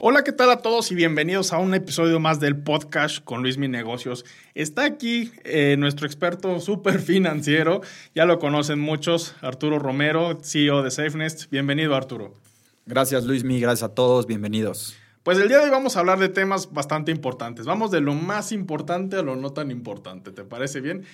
Hola, 0.00 0.22
¿qué 0.22 0.30
tal 0.30 0.48
a 0.52 0.58
todos 0.58 0.92
y 0.92 0.94
bienvenidos 0.94 1.52
a 1.52 1.58
un 1.58 1.74
episodio 1.74 2.20
más 2.20 2.38
del 2.38 2.56
podcast 2.56 3.18
con 3.24 3.42
Luis 3.42 3.58
Mi 3.58 3.66
Negocios? 3.66 4.24
Está 4.54 4.84
aquí 4.84 5.32
eh, 5.42 5.74
nuestro 5.76 6.06
experto 6.06 6.60
súper 6.60 7.00
financiero, 7.00 7.80
ya 8.14 8.24
lo 8.24 8.38
conocen 8.38 8.78
muchos, 8.78 9.34
Arturo 9.40 9.80
Romero, 9.80 10.38
CEO 10.40 10.84
de 10.84 10.92
SafeNest. 10.92 11.50
Bienvenido, 11.50 11.96
Arturo. 11.96 12.36
Gracias, 12.86 13.24
Luis 13.24 13.42
Mi, 13.42 13.58
gracias 13.58 13.90
a 13.90 13.94
todos, 13.94 14.28
bienvenidos. 14.28 14.96
Pues 15.24 15.36
el 15.38 15.48
día 15.48 15.58
de 15.58 15.64
hoy 15.64 15.70
vamos 15.70 15.96
a 15.96 16.00
hablar 16.00 16.20
de 16.20 16.28
temas 16.28 16.72
bastante 16.72 17.10
importantes. 17.10 17.66
Vamos 17.66 17.90
de 17.90 18.00
lo 18.00 18.14
más 18.14 18.52
importante 18.52 19.16
a 19.16 19.22
lo 19.22 19.34
no 19.34 19.50
tan 19.50 19.72
importante. 19.72 20.30
¿Te 20.30 20.44
parece 20.44 20.80
bien? 20.80 21.04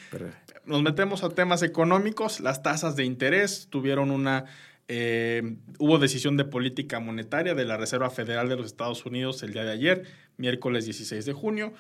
Nos 0.67 0.83
metemos 0.83 1.25
a 1.25 1.31
temas 1.31 1.63
económicos. 1.63 2.39
Las 2.39 2.63
tasas 2.63 2.97
de 2.97 3.05
interés 3.05 3.67
tuvieron 3.71 4.11
una 4.11 4.45
eh, 4.89 5.57
hubo 5.79 5.99
decisión 5.99 6.37
de 6.37 6.45
política 6.45 7.01
monetaria 7.01 7.55
de 7.55 7.65
la 7.65 7.77
Reserva 7.77 8.11
Federal 8.11 8.49
de 8.49 8.57
los 8.57 8.67
Estados 8.67 9.07
Unidos 9.07 9.43
el 9.43 9.53
día 9.53 9.65
de 9.65 9.73
ayer, 9.73 10.05
miércoles 10.37 10.85
16 10.85 11.25
de 11.25 11.33
junio. 11.33 11.73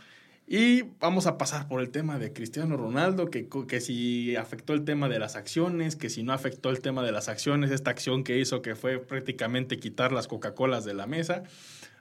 Y 0.46 0.82
vamos 1.00 1.26
a 1.26 1.38
pasar 1.38 1.68
por 1.68 1.80
el 1.80 1.90
tema 1.90 2.18
de 2.18 2.34
Cristiano 2.34 2.76
Ronaldo, 2.76 3.30
que, 3.30 3.48
que 3.66 3.80
si 3.80 4.36
afectó 4.36 4.74
el 4.74 4.84
tema 4.84 5.08
de 5.08 5.18
las 5.18 5.36
acciones, 5.36 5.96
que 5.96 6.10
si 6.10 6.22
no 6.22 6.34
afectó 6.34 6.68
el 6.68 6.80
tema 6.80 7.02
de 7.02 7.12
las 7.12 7.28
acciones, 7.28 7.70
esta 7.70 7.90
acción 7.90 8.24
que 8.24 8.38
hizo 8.38 8.60
que 8.60 8.74
fue 8.74 8.98
prácticamente 8.98 9.78
quitar 9.78 10.12
las 10.12 10.28
Coca-Colas 10.28 10.84
de 10.84 10.92
la 10.92 11.06
mesa, 11.06 11.44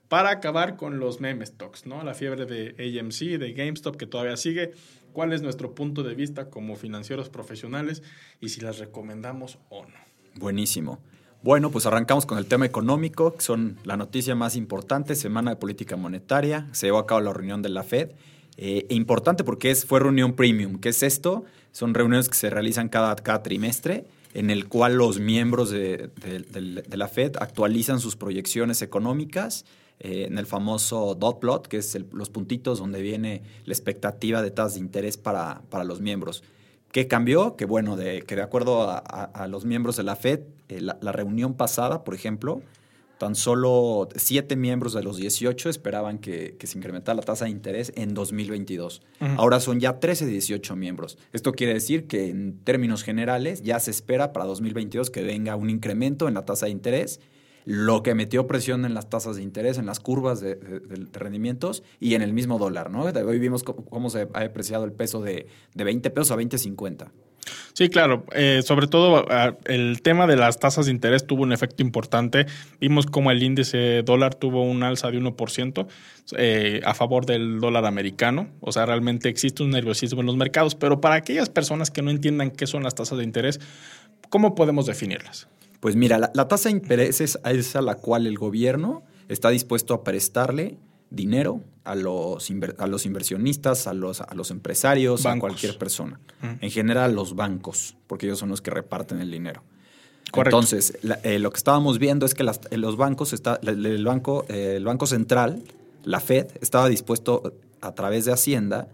para 0.09 0.29
acabar 0.29 0.75
con 0.75 0.99
los 0.99 1.21
meme 1.21 1.45
stocks, 1.45 1.85
¿no? 1.85 2.03
La 2.03 2.13
fiebre 2.13 2.45
de 2.45 2.99
AMC, 2.99 3.39
de 3.39 3.53
GameStop, 3.53 3.95
que 3.95 4.05
todavía 4.05 4.35
sigue. 4.35 4.73
¿Cuál 5.13 5.31
es 5.31 5.41
nuestro 5.41 5.73
punto 5.73 6.03
de 6.03 6.13
vista 6.13 6.49
como 6.49 6.75
financieros 6.75 7.29
profesionales 7.29 8.03
y 8.41 8.49
si 8.49 8.61
las 8.61 8.77
recomendamos 8.77 9.57
o 9.69 9.85
no? 9.85 10.02
Buenísimo. 10.35 10.99
Bueno, 11.43 11.71
pues 11.71 11.85
arrancamos 11.85 12.25
con 12.25 12.37
el 12.37 12.45
tema 12.45 12.65
económico, 12.65 13.35
que 13.35 13.41
son 13.41 13.77
la 13.83 13.97
noticia 13.97 14.33
más 14.33 14.55
importante, 14.55 15.15
semana 15.15 15.51
de 15.51 15.57
política 15.57 15.97
monetaria, 15.97 16.69
se 16.71 16.87
llevó 16.87 16.99
a 16.99 17.05
cabo 17.05 17.21
la 17.21 17.33
reunión 17.33 17.61
de 17.61 17.69
la 17.69 17.83
Fed. 17.83 18.11
Eh, 18.55 18.85
e 18.89 18.95
importante 18.95 19.43
porque 19.43 19.71
es, 19.71 19.85
fue 19.85 19.99
reunión 19.99 20.33
premium. 20.33 20.79
¿Qué 20.79 20.89
es 20.89 21.03
esto? 21.03 21.43
Son 21.71 21.93
reuniones 21.93 22.29
que 22.29 22.35
se 22.35 22.49
realizan 22.49 22.87
cada, 22.87 23.15
cada 23.15 23.43
trimestre 23.43 24.05
en 24.33 24.49
el 24.49 24.67
cual 24.67 24.95
los 24.95 25.19
miembros 25.19 25.69
de, 25.69 26.09
la 26.91 27.07
Fed 27.07 27.33
actualizan 27.39 27.99
sus 27.99 28.15
proyecciones 28.15 28.81
económicas 28.81 29.65
eh, 29.99 30.25
en 30.27 30.37
el 30.37 30.45
famoso 30.45 31.15
dot 31.15 31.39
plot, 31.39 31.67
que 31.67 31.77
es 31.77 31.97
los 32.11 32.29
puntitos 32.29 32.79
donde 32.79 33.01
viene 33.01 33.43
la 33.65 33.73
expectativa 33.73 34.41
de 34.41 34.51
tasas 34.51 34.73
de 34.75 34.79
interés 34.79 35.17
para, 35.17 35.61
para 35.69 35.83
los 35.83 36.01
miembros. 36.01 36.43
¿Qué 36.94 37.08
cambió? 37.08 37.55
Que 37.55 37.66
bueno, 37.66 37.95
de, 37.95 38.22
que 38.22 38.36
de 38.36 38.44
acuerdo 38.44 38.88
a, 38.88 39.47
los 39.49 39.66
miembros 39.66 39.97
de 39.97 40.03
la 40.03 40.16
FED, 40.16 40.41
eh, 40.69 40.80
la, 40.80 41.11
reunión 41.11 41.55
pasada, 41.55 42.03
por 42.03 42.13
ejemplo, 42.13 42.61
tan 43.17 43.33
solo 43.33 44.08
siete 44.16 44.55
miembros 44.55 44.94
de 44.94 45.02
los 45.02 45.17
18 45.17 45.69
esperaban 45.69 46.19
que, 46.19 46.55
se 46.61 46.77
incrementara 46.77 47.16
la 47.16 47.23
tasa 47.23 47.45
de 47.45 47.52
interés 47.52 47.91
en 47.95 48.13
2022. 48.13 49.02
Ahora 49.38 49.59
son 49.59 49.80
ya 49.80 50.00
13 50.00 50.27
de 50.27 50.33
18 50.33 50.75
miembros. 50.75 51.17
Esto 51.31 51.53
quiere 51.53 51.73
decir 51.73 52.05
que 52.05 52.30
en 52.30 52.59
términos 52.63 53.02
generales 53.02 53.63
ya 53.63 53.80
se 53.80 53.89
espera 53.89 54.31
para 54.31 54.45
2022 54.45 55.09
que 55.09 55.23
venga 55.23 55.55
un 55.55 55.72
incremento 55.72 56.28
en 56.28 56.35
la 56.35 56.45
tasa 56.45 56.67
de 56.67 56.73
interés 56.73 57.19
lo 57.66 58.03
que 58.03 58.16
metió 58.16 58.47
presión 58.47 58.86
en 58.86 58.94
las 58.94 59.09
tasas 59.09 59.38
de 59.38 59.44
interés, 59.44 59.78
en 59.78 59.86
las 59.86 60.00
curvas 60.00 60.42
de, 60.42 60.59
rendimientos 61.14 61.84
y 62.00 62.16
en 62.16 62.22
el 62.22 62.34
mismo 62.34 62.59
dólar, 62.59 62.90
¿no? 62.90 63.03
Hoy 63.03 63.40
vimos 63.40 63.63
cómo, 63.63 64.09
se 64.09 64.28
ha 64.34 64.40
depreciado 64.41 64.85
el 64.85 64.91
peso 64.91 65.22
de, 65.22 65.47
20 65.75 66.09
pesos 66.09 66.31
a 66.31 66.35
20.50. 66.35 67.09
Sí, 67.73 67.90
claro. 67.90 68.25
Eh, 68.34 68.62
sobre 68.63 68.88
todo 68.88 69.25
el 69.66 70.02
tema 70.02 70.28
de 70.28 70.38
las 70.38 70.59
tasas 70.59 70.85
de 70.85 70.91
interés 70.91 71.28
tuvo 71.28 71.44
un 71.44 71.52
efecto 71.52 71.84
importante. 71.84 72.46
Vimos 72.79 73.06
cómo 73.06 73.31
el 73.31 73.44
índice 73.44 74.03
dólar 74.03 74.35
tuvo 74.35 74.63
un 74.63 74.84
alza 74.84 75.12
de 75.12 75.19
1% 75.19 75.88
eh, 76.38 76.81
a 76.85 76.94
favor 76.94 77.25
del 77.25 77.59
dólar 77.59 77.85
americano. 77.85 78.50
O 78.62 78.72
sea, 78.72 78.85
realmente 78.85 79.28
existe 79.28 79.63
un 79.63 79.72
nerviosismo 79.72 80.22
en 80.22 80.28
los 80.28 80.38
mercados. 80.38 80.75
Pero 80.75 81.02
para 81.02 81.16
aquellas 81.16 81.50
personas 81.50 81.91
que 81.91 82.02
no 82.02 82.12
entiendan 82.12 82.52
qué 82.52 82.68
son 82.68 82.84
las 82.84 82.96
tasas 82.96 83.18
de 83.18 83.23
interés, 83.23 83.59
¿cómo 84.29 84.56
podemos 84.56 84.85
definirlas? 84.85 85.47
Pues 85.83 85.97
mira, 85.97 86.17
la, 86.17 86.47
tasa 86.47 86.69
de 86.69 86.75
interés 86.75 87.19
es 87.19 87.35
a 87.75 87.81
la 87.81 87.95
cual 87.95 88.25
el 88.25 88.38
gobierno 88.38 89.03
está 89.27 89.49
dispuesto 89.49 89.94
a 89.94 90.01
prestarle 90.05 90.77
dinero 91.09 91.59
a 91.83 91.94
los, 91.95 92.49
a 92.77 92.88
los 92.88 93.05
inversionistas, 93.05 93.85
a 93.88 93.93
los, 93.93 94.22
a 94.22 94.33
los 94.33 94.49
empresarios, 94.49 95.25
a 95.25 95.38
cualquier 95.38 95.77
persona. 95.77 96.22
En 96.61 96.72
general, 96.72 97.13
los 97.16 97.35
bancos, 97.35 97.97
porque 98.07 98.27
ellos 98.27 98.39
son 98.39 98.47
los 98.47 98.61
que 98.61 98.72
reparten 98.72 99.19
el 99.19 99.29
dinero. 99.29 99.61
Correcto. 100.31 100.55
Entonces, 100.55 100.97
eh, 101.23 101.38
lo 101.39 101.51
que 101.51 101.57
estábamos 101.57 101.99
viendo 101.99 102.25
es 102.25 102.33
que 102.33 102.43
eh, 102.43 102.77
los 102.77 102.95
bancos, 102.95 103.33
está, 103.33 103.59
el, 103.61 104.05
banco, 104.05 104.45
eh, 104.47 104.75
el 104.77 104.85
Banco 104.85 105.05
Central, 105.05 105.63
la 106.05 106.22
Fed, 106.22 106.47
estaba 106.61 106.88
dispuesto 106.88 107.55
a 107.81 107.93
través 107.93 108.23
de 108.23 108.31
Hacienda, 108.31 108.88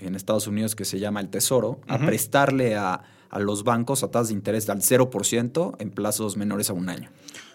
en 0.00 0.16
Estados 0.16 0.48
Unidos 0.48 0.74
que 0.74 0.84
se 0.84 0.98
llama 0.98 1.20
el 1.20 1.28
Tesoro, 1.28 1.78
a 1.86 1.98
prestarle 1.98 2.74
a 2.74 3.04
a 3.32 3.40
los 3.40 3.64
bancos 3.64 4.04
a 4.04 4.10
tasas 4.10 4.28
de 4.28 4.34
interés 4.34 4.66
del 4.66 4.78
0% 4.78 5.76
en 5.80 5.90
plazos 5.90 6.36
menores 6.36 6.70
a 6.70 6.74
un 6.74 6.88
año. 6.88 7.10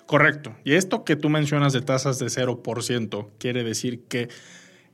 Correcto. 0.08 0.56
Y 0.66 0.74
esto 0.74 1.06
que 1.06 1.16
tú 1.16 1.30
mencionas 1.30 1.72
de 1.72 1.82
tasas 1.82 2.20
de 2.20 2.26
0% 2.26 3.28
quiere 3.38 3.64
decir 3.64 4.04
que 4.06 4.28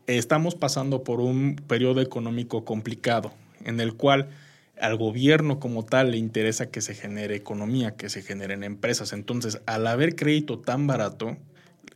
estamos 0.07 0.55
pasando 0.55 1.03
por 1.03 1.21
un 1.21 1.55
periodo 1.55 2.01
económico 2.01 2.65
complicado 2.65 3.33
en 3.63 3.79
el 3.79 3.95
cual 3.95 4.29
al 4.79 4.97
gobierno 4.97 5.59
como 5.59 5.85
tal 5.85 6.11
le 6.11 6.17
interesa 6.17 6.69
que 6.69 6.81
se 6.81 6.95
genere 6.95 7.35
economía, 7.35 7.95
que 7.95 8.09
se 8.09 8.21
generen 8.21 8.63
empresas. 8.63 9.13
Entonces, 9.13 9.61
al 9.65 9.87
haber 9.87 10.15
crédito 10.15 10.59
tan 10.59 10.87
barato, 10.87 11.37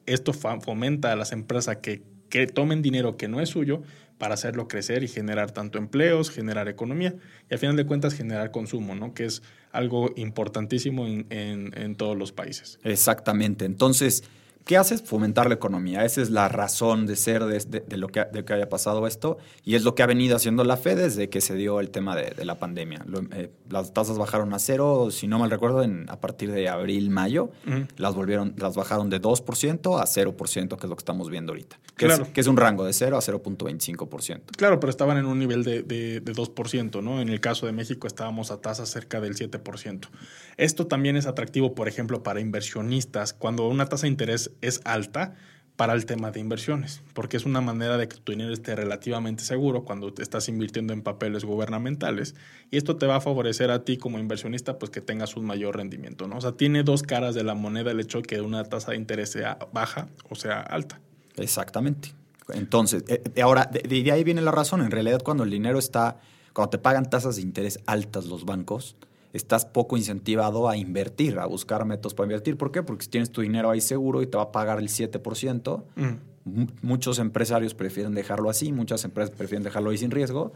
esto 0.05 0.31
fomenta 0.31 1.11
a 1.11 1.15
las 1.17 1.33
empresas 1.33 1.77
que, 1.77 2.03
que 2.29 2.47
tomen 2.47 2.81
dinero 2.81 3.17
que 3.17 3.27
no 3.27 3.41
es 3.41 3.49
suyo 3.49 3.81
para 4.17 4.33
hacerlo 4.33 4.67
crecer 4.67 5.03
y 5.03 5.07
generar 5.07 5.51
tanto 5.51 5.77
empleos, 5.77 6.31
generar 6.31 6.67
economía 6.67 7.15
y 7.49 7.53
al 7.53 7.59
final 7.59 7.75
de 7.75 7.85
cuentas 7.85 8.13
generar 8.13 8.51
consumo, 8.51 8.95
¿no? 8.95 9.13
Que 9.13 9.25
es 9.25 9.43
algo 9.71 10.11
importantísimo 10.15 11.05
en, 11.05 11.25
en 11.29 11.95
todos 11.95 12.17
los 12.17 12.31
países. 12.31 12.79
Exactamente. 12.83 13.65
Entonces, 13.65 14.23
¿Qué 14.67 14.75
haces? 14.75 15.01
Fomentar 15.01 15.47
la 15.47 15.55
economía. 15.55 16.03
Esa 16.03 16.21
es 16.21 16.29
la 16.29 16.49
razón 16.49 17.05
de 17.05 17.15
ser 17.15 17.45
de, 17.45 17.97
lo 17.97 18.09
que, 18.09 18.25
de 18.25 18.43
que 18.43 18.53
haya 18.53 18.67
pasado 18.67 19.07
esto 19.07 19.37
y 19.63 19.75
es 19.75 19.83
lo 19.83 19.95
que 19.95 20.03
ha 20.03 20.05
venido 20.05 20.35
haciendo 20.35 20.65
la 20.65 20.75
Fed 20.75 20.97
desde 20.97 21.29
que 21.29 21.39
se 21.39 21.55
dio 21.55 21.79
el 21.79 21.89
tema 21.89 22.17
de, 22.17 22.43
la 22.43 22.59
pandemia. 22.59 23.05
Eh, 23.31 23.49
las 23.69 23.93
tasas 23.93 24.17
bajaron 24.17 24.53
a 24.53 24.59
cero, 24.59 25.07
si 25.09 25.25
no 25.27 25.39
mal 25.39 25.49
recuerdo, 25.49 25.83
en, 25.83 26.09
a 26.09 26.19
partir 26.19 26.51
de 26.51 26.67
abril, 26.67 27.09
mayo. 27.09 27.49
Las 27.95 28.13
volvieron, 28.13 28.55
las 28.57 28.75
bajaron 28.75 29.09
de 29.09 29.21
2% 29.21 30.01
a 30.01 30.05
0%, 30.05 30.77
que 30.77 30.85
es 30.85 30.89
lo 30.89 30.95
que 30.95 31.01
estamos 31.01 31.29
viendo 31.29 31.53
ahorita. 31.53 31.79
Que, 31.95 32.07
es, 32.07 32.19
que 32.19 32.41
es 32.41 32.47
un 32.47 32.57
rango 32.57 32.83
de 32.83 32.91
0 32.91 33.15
a 33.15 33.21
0.25%. 33.21 34.41
Claro, 34.57 34.81
pero 34.81 34.89
estaban 34.89 35.17
en 35.17 35.25
un 35.27 35.39
nivel 35.39 35.63
de, 35.63 35.81
de, 35.81 36.19
de 36.19 36.33
2%, 36.33 37.01
¿no? 37.01 37.21
En 37.21 37.29
el 37.29 37.39
caso 37.39 37.65
de 37.67 37.71
México 37.71 38.05
estábamos 38.05 38.51
a 38.51 38.59
tasas 38.59 38.89
cerca 38.89 39.21
del 39.21 39.35
7%. 39.35 40.09
Esto 40.57 40.87
también 40.87 41.15
es 41.15 41.25
atractivo, 41.25 41.73
por 41.73 41.87
ejemplo, 41.87 42.23
para 42.23 42.41
inversionistas. 42.41 43.33
Cuando 43.33 43.67
una 43.67 43.85
tasa 43.85 44.03
de 44.03 44.09
interés 44.09 44.51
es 44.61 44.81
alta 44.85 45.35
para 45.77 45.93
el 45.93 46.07
tema 46.07 46.31
de 46.31 46.39
inversiones, 46.39 47.03
porque 47.13 47.37
es 47.37 47.45
una 47.45 47.61
manera 47.61 47.97
de 47.97 48.07
que 48.07 48.17
tu 48.17 48.31
dinero 48.31 48.51
esté 48.51 48.75
relativamente 48.75 49.43
seguro 49.43 49.85
cuando 49.85 50.11
te 50.11 50.23
estás 50.23 50.49
invirtiendo 50.49 50.91
en 50.91 51.03
papeles 51.03 51.45
gubernamentales 51.45 52.33
y 52.71 52.77
esto 52.77 52.97
te 52.97 53.05
va 53.05 53.17
a 53.17 53.21
favorecer 53.21 53.69
a 53.69 53.85
ti 53.85 53.97
como 53.97 54.17
inversionista 54.17 54.79
pues 54.79 54.89
que 54.89 55.01
tengas 55.01 55.37
un 55.37 55.45
mayor 55.45 55.77
rendimiento, 55.77 56.27
¿no? 56.27 56.37
O 56.37 56.41
sea, 56.41 56.53
tiene 56.53 56.81
dos 56.81 57.03
caras 57.03 57.35
de 57.35 57.43
la 57.43 57.53
moneda 57.53 57.91
el 57.91 57.99
hecho 57.99 58.17
de 58.21 58.23
que 58.23 58.41
una 58.41 58.63
tasa 58.63 58.91
de 58.91 58.97
interés 58.97 59.31
sea 59.31 59.59
baja 59.71 60.07
o 60.29 60.35
sea 60.35 60.61
alta. 60.61 60.99
Exactamente. 61.35 62.13
Entonces, 62.53 63.03
eh, 63.07 63.21
eh, 63.35 63.41
ahora, 63.43 63.69
de, 63.71 63.81
de 63.81 64.11
ahí 64.11 64.23
viene 64.23 64.41
la 64.41 64.51
razón. 64.51 64.81
En 64.81 64.89
realidad, 64.89 65.21
cuando 65.23 65.43
el 65.43 65.51
dinero 65.51 65.77
está, 65.77 66.17
cuando 66.53 66.71
te 66.71 66.77
pagan 66.79 67.07
tasas 67.09 67.35
de 67.35 67.43
interés 67.43 67.79
altas 67.85 68.25
los 68.25 68.45
bancos, 68.45 68.95
estás 69.33 69.65
poco 69.65 69.97
incentivado 69.97 70.69
a 70.69 70.77
invertir, 70.77 71.39
a 71.39 71.45
buscar 71.45 71.85
métodos 71.85 72.13
para 72.13 72.25
invertir. 72.25 72.57
¿Por 72.57 72.71
qué? 72.71 72.83
Porque 72.83 73.05
si 73.05 73.09
tienes 73.09 73.31
tu 73.31 73.41
dinero 73.41 73.69
ahí 73.69 73.81
seguro 73.81 74.21
y 74.21 74.27
te 74.27 74.37
va 74.37 74.43
a 74.43 74.51
pagar 74.51 74.79
el 74.79 74.89
7%, 74.89 75.83
mm. 75.95 76.63
muchos 76.81 77.19
empresarios 77.19 77.73
prefieren 77.73 78.13
dejarlo 78.13 78.49
así, 78.49 78.71
muchas 78.71 79.03
empresas 79.03 79.35
prefieren 79.35 79.63
dejarlo 79.63 79.89
ahí 79.89 79.97
sin 79.97 80.11
riesgo, 80.11 80.53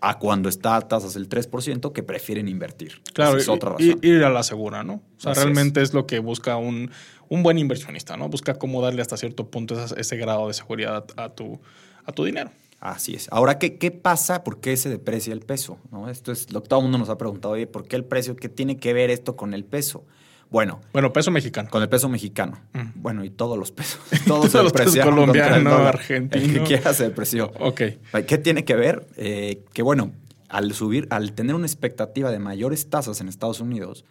a 0.00 0.18
cuando 0.18 0.48
está 0.48 0.76
a 0.76 0.80
tasas 0.80 1.14
del 1.14 1.28
3% 1.28 1.92
que 1.92 2.02
prefieren 2.02 2.48
invertir. 2.48 3.00
Claro, 3.14 3.38
es 3.38 3.48
otra 3.48 3.70
razón. 3.70 3.98
ir 4.02 4.24
a 4.24 4.30
la 4.30 4.42
segura, 4.42 4.82
¿no? 4.82 4.94
O 4.94 5.20
sea, 5.20 5.32
realmente 5.32 5.80
es. 5.80 5.94
lo 5.94 6.08
que 6.08 6.18
busca 6.18 6.56
un, 6.56 6.90
un, 7.28 7.42
buen 7.44 7.56
inversionista, 7.56 8.16
¿no? 8.16 8.28
Busca 8.28 8.54
cómo 8.54 8.82
darle 8.82 9.00
hasta 9.00 9.16
cierto 9.16 9.48
punto 9.48 9.76
ese, 9.96 10.16
grado 10.16 10.48
de 10.48 10.54
seguridad 10.54 11.06
a 11.16 11.28
tu, 11.28 11.60
a 12.04 12.10
tu 12.10 12.24
dinero. 12.24 12.50
Así 12.82 13.14
es. 13.14 13.28
Ahora, 13.30 13.60
¿qué, 13.60 13.78
¿qué 13.78 13.92
pasa? 13.92 14.42
¿Por 14.42 14.58
qué 14.58 14.76
se 14.76 14.88
deprecia 14.88 15.32
el 15.32 15.40
peso? 15.40 15.78
¿No? 15.92 16.10
Esto 16.10 16.32
es 16.32 16.52
lo 16.52 16.64
que 16.64 16.68
todo 16.68 16.80
el 16.80 16.84
mundo 16.86 16.98
nos 16.98 17.10
ha 17.10 17.16
preguntado, 17.16 17.54
oye, 17.54 17.68
¿por 17.68 17.86
qué 17.86 17.94
el 17.94 18.04
precio? 18.04 18.34
¿Qué 18.34 18.48
tiene 18.48 18.76
que 18.76 18.92
ver 18.92 19.08
esto 19.08 19.36
con 19.36 19.54
el 19.54 19.64
peso? 19.64 20.04
Bueno. 20.50 20.80
Bueno, 20.92 21.12
peso 21.12 21.30
mexicano. 21.30 21.70
Con 21.70 21.80
el 21.80 21.88
peso 21.88 22.08
mexicano. 22.08 22.58
Mm. 22.72 22.80
Bueno, 22.96 23.24
y 23.24 23.30
todos 23.30 23.56
los 23.56 23.70
pesos. 23.70 24.00
Todos, 24.26 24.50
todos 24.50 24.64
los 24.64 24.72
pesos 24.72 24.96
colombiano, 24.96 25.76
argentino. 25.76 26.44
El 26.44 26.54
que 26.54 26.62
quiera 26.64 26.92
se 26.92 27.04
depreció. 27.04 27.52
Ok. 27.60 27.82
¿Qué 28.26 28.38
tiene 28.38 28.64
que 28.64 28.74
ver? 28.74 29.06
Eh, 29.16 29.62
que 29.72 29.82
bueno, 29.82 30.12
al 30.48 30.72
subir, 30.72 31.06
al 31.10 31.34
tener 31.34 31.54
una 31.54 31.66
expectativa 31.66 32.32
de 32.32 32.40
mayores 32.40 32.90
tasas 32.90 33.20
en 33.20 33.28
Estados 33.28 33.60
Unidos, 33.60 34.04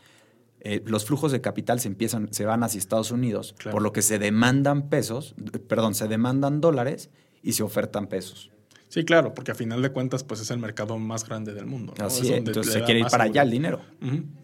eh, 0.62 0.82
los 0.86 1.04
flujos 1.04 1.34
de 1.34 1.42
capital 1.42 1.82
se 1.82 1.90
empiezan, 1.90 2.32
se 2.32 2.46
van 2.46 2.64
hacia 2.64 2.80
Estados 2.80 3.12
Unidos, 3.12 3.54
por 3.70 3.82
lo 3.82 3.92
que 3.92 4.02
se 4.02 4.18
demandan 4.18 4.88
pesos, 4.88 5.36
perdón, 5.68 5.94
se 5.94 6.08
demandan 6.08 6.62
dólares 6.62 7.10
y 7.44 7.52
se 7.54 7.64
ofertan 7.64 8.08
pesos. 8.08 8.50
Sí, 8.92 9.06
claro, 9.06 9.34
porque 9.34 9.52
a 9.52 9.56
final 9.56 9.82
de 9.82 9.90
cuentas, 9.90 10.26
pues 10.26 10.42
es 10.42 10.52
el 10.52 10.60
mercado 10.60 10.98
más 11.00 11.26
grande 11.26 11.54
del 11.54 11.66
mundo. 11.66 11.94
Así 11.98 12.28
es, 12.28 12.40
entonces 12.40 12.74
se 12.74 12.84
quiere 12.84 13.00
ir 13.00 13.06
para 13.06 13.24
allá 13.24 13.42
el 13.42 13.50
dinero. 13.50 13.80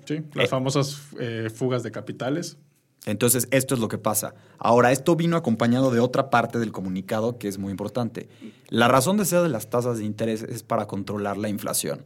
Sí, 0.05 0.23
las 0.33 0.45
eh, 0.45 0.47
famosas 0.47 1.01
eh, 1.19 1.49
fugas 1.53 1.83
de 1.83 1.91
capitales. 1.91 2.57
Entonces, 3.05 3.49
esto 3.51 3.75
es 3.75 3.81
lo 3.81 3.89
que 3.89 3.97
pasa. 3.97 4.35
Ahora, 4.57 4.93
esto 4.93 5.17
vino 5.17 5.35
acompañado 5.35 5.91
de 5.91 5.99
otra 5.99 6.29
parte 6.29 6.59
del 6.59 6.71
comunicado 6.71 7.37
que 7.37 7.49
es 7.49 7.57
muy 7.57 7.71
importante. 7.71 8.29
La 8.69 8.87
razón 8.87 9.17
de 9.17 9.25
ser 9.25 9.41
de 9.41 9.49
las 9.49 9.69
tasas 9.69 9.97
de 9.97 10.05
interés 10.05 10.43
es 10.43 10.63
para 10.63 10.87
controlar 10.87 11.35
la 11.35 11.49
inflación 11.49 12.05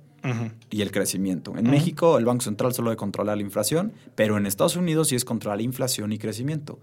y 0.71 0.81
el 0.81 0.91
crecimiento. 0.91 1.55
En 1.55 1.69
México, 1.69 2.17
el 2.17 2.25
Banco 2.25 2.41
Central 2.41 2.73
solo 2.73 2.89
de 2.89 2.95
controlar 2.95 3.37
la 3.37 3.43
inflación, 3.43 3.93
pero 4.15 4.37
en 4.37 4.47
Estados 4.47 4.75
Unidos 4.75 5.09
sí 5.09 5.15
es 5.15 5.25
controlar 5.25 5.57
la 5.57 5.63
inflación 5.63 6.11
y 6.11 6.17
crecimiento. 6.17 6.79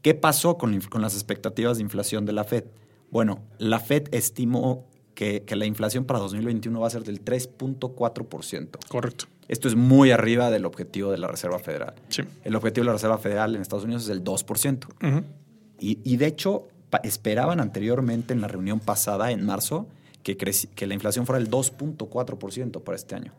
¿Qué 0.00 0.14
pasó 0.14 0.58
con, 0.58 0.80
con 0.82 1.02
las 1.02 1.14
expectativas 1.14 1.78
de 1.78 1.82
inflación 1.82 2.24
de 2.24 2.32
la 2.34 2.44
Fed? 2.44 2.66
Bueno, 3.10 3.40
la 3.58 3.78
Fed 3.78 4.08
estimó 4.12 4.86
que, 5.14 5.44
la 5.54 5.66
inflación 5.66 6.04
para 6.04 6.18
2021 6.20 6.80
va 6.80 6.86
a 6.86 6.90
ser 6.90 7.04
del 7.04 7.24
3.4%. 7.24 8.68
Correcto. 8.88 9.26
Esto 9.48 9.68
es 9.68 9.74
muy 9.74 10.10
arriba 10.10 10.50
del 10.50 10.64
objetivo 10.64 11.10
de 11.10 11.18
la 11.18 11.28
Reserva 11.28 11.58
Federal. 11.58 11.94
Sí. 12.08 12.22
El 12.44 12.56
objetivo 12.56 12.84
de 12.84 12.86
la 12.86 12.92
Reserva 12.94 13.18
Federal 13.18 13.54
en 13.54 13.62
Estados 13.62 13.84
Unidos 13.84 14.04
es 14.04 14.10
el 14.10 14.24
2%. 14.24 15.24
y, 15.78 16.16
de 16.16 16.26
hecho, 16.26 16.68
esperaban 17.02 17.60
anteriormente 17.60 18.32
en 18.32 18.40
la 18.40 18.48
reunión 18.48 18.80
pasada, 18.80 19.30
en 19.32 19.44
marzo, 19.44 19.88
que, 20.22 20.36
que 20.36 20.86
la 20.86 20.94
inflación 20.94 21.26
fuera 21.26 21.40
el 21.40 21.50
2.4% 21.50 22.82
para 22.82 22.96
este 22.96 23.14
año. 23.16 23.32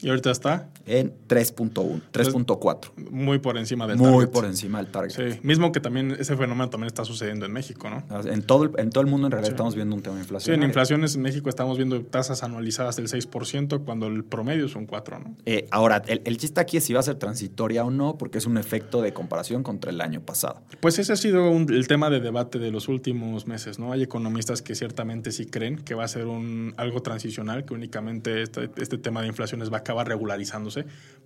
¿Y 0.00 0.08
ahorita 0.08 0.30
está? 0.30 0.68
En 0.84 1.12
3.1, 1.28 2.00
3.4. 2.12 3.10
Muy 3.10 3.38
por 3.38 3.56
encima 3.56 3.86
del 3.86 3.96
Muy 3.96 4.06
target. 4.06 4.16
Muy 4.16 4.26
por 4.26 4.44
encima 4.44 4.78
del 4.78 4.90
target. 4.92 5.10
Sí, 5.10 5.40
mismo 5.42 5.72
que 5.72 5.80
también 5.80 6.16
ese 6.18 6.36
fenómeno 6.36 6.70
también 6.70 6.88
está 6.88 7.04
sucediendo 7.04 7.46
en 7.46 7.52
México, 7.52 7.88
¿no? 7.90 8.04
En 8.24 8.42
todo 8.42 8.64
el, 8.64 8.70
en 8.78 8.90
todo 8.90 9.02
el 9.02 9.10
mundo 9.10 9.26
en 9.26 9.32
realidad 9.32 9.52
estamos 9.52 9.74
viendo 9.74 9.96
un 9.96 10.02
tema 10.02 10.16
de 10.16 10.22
inflación. 10.22 10.54
Sí, 10.54 10.60
en 10.60 10.66
inflaciones 10.66 11.16
en 11.16 11.22
México 11.22 11.48
estamos 11.48 11.76
viendo 11.76 12.00
tasas 12.02 12.42
anualizadas 12.42 12.96
del 12.96 13.08
6% 13.08 13.84
cuando 13.84 14.06
el 14.06 14.24
promedio 14.24 14.66
es 14.66 14.76
un 14.76 14.86
4, 14.86 15.18
¿no? 15.18 15.36
Eh, 15.46 15.66
ahora, 15.70 16.02
el, 16.06 16.22
el, 16.24 16.36
chiste 16.36 16.60
aquí 16.60 16.76
es 16.76 16.84
si 16.84 16.92
va 16.92 17.00
a 17.00 17.02
ser 17.02 17.16
transitoria 17.16 17.84
o 17.84 17.90
no, 17.90 18.16
porque 18.16 18.38
es 18.38 18.46
un 18.46 18.58
efecto 18.58 19.02
de 19.02 19.12
comparación 19.12 19.62
contra 19.62 19.90
el 19.90 20.00
año 20.00 20.20
pasado. 20.20 20.60
Pues 20.80 20.98
ese 20.98 21.12
ha 21.12 21.16
sido 21.16 21.50
el 21.50 21.88
tema 21.88 22.10
de 22.10 22.20
debate 22.20 22.58
de 22.58 22.70
los 22.70 22.88
últimos 22.88 23.46
meses, 23.46 23.78
¿no? 23.78 23.92
Hay 23.92 24.02
economistas 24.02 24.62
que 24.62 24.74
ciertamente 24.74 25.32
sí 25.32 25.46
creen 25.46 25.76
que 25.76 25.94
va 25.94 26.04
a 26.04 26.08
ser 26.08 26.26
un, 26.26 26.74
algo 26.76 27.00
transicional, 27.02 27.64
que 27.64 27.74
únicamente 27.74 28.42
este, 28.42 28.70
este 28.76 28.98
tema 28.98 29.22
de 29.22 29.28
inflaciones 29.28 29.72
va 29.72 29.78
a 29.78 29.85
acabar 29.86 30.08
regularizando 30.08 30.70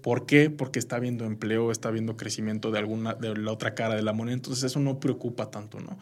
¿Por 0.02 0.26
qué? 0.26 0.50
Porque 0.50 0.78
está 0.78 0.96
habiendo 0.96 1.24
empleo, 1.24 1.70
está 1.70 1.88
habiendo 1.88 2.16
crecimiento 2.16 2.70
de 2.70 2.78
alguna 2.78 3.14
de 3.14 3.36
la 3.36 3.52
otra 3.52 3.74
cara 3.74 3.96
de 3.96 4.02
la 4.02 4.12
moneda, 4.12 4.34
entonces 4.34 4.64
eso 4.64 4.80
no 4.80 5.00
preocupa 5.00 5.50
tanto, 5.50 5.80
¿no? 5.80 5.98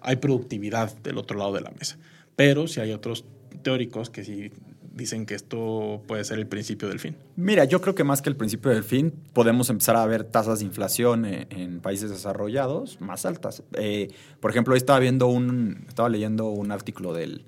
Hay 0.00 0.16
productividad 0.16 0.96
del 0.98 1.18
otro 1.18 1.38
lado 1.38 1.52
de 1.52 1.60
la 1.60 1.70
mesa. 1.70 1.98
Pero 2.36 2.66
si 2.66 2.80
hay 2.80 2.92
otros 2.92 3.24
teóricos 3.62 4.10
que 4.10 4.24
sí 4.24 4.50
dicen 4.94 5.26
que 5.26 5.34
esto 5.34 6.02
puede 6.06 6.24
ser 6.24 6.38
el 6.38 6.46
principio 6.46 6.88
del 6.88 7.00
fin. 7.00 7.16
Mira, 7.36 7.64
yo 7.64 7.80
creo 7.80 7.94
que 7.94 8.04
más 8.04 8.20
que 8.20 8.28
el 8.28 8.36
principio 8.36 8.70
del 8.70 8.84
fin, 8.84 9.12
podemos 9.32 9.70
empezar 9.70 9.96
a 9.96 10.04
ver 10.06 10.24
tasas 10.24 10.58
de 10.58 10.66
inflación 10.66 11.24
en, 11.24 11.80
países 11.80 12.10
desarrollados 12.10 13.00
más 13.00 13.24
altas. 13.24 13.62
Eh, 13.74 14.08
por 14.40 14.50
ejemplo, 14.50 14.74
hoy 14.74 14.78
estaba 14.78 14.98
viendo 14.98 15.28
un, 15.28 15.84
estaba 15.88 16.08
leyendo 16.08 16.50
un 16.50 16.70
artículo 16.70 17.14
del, 17.14 17.44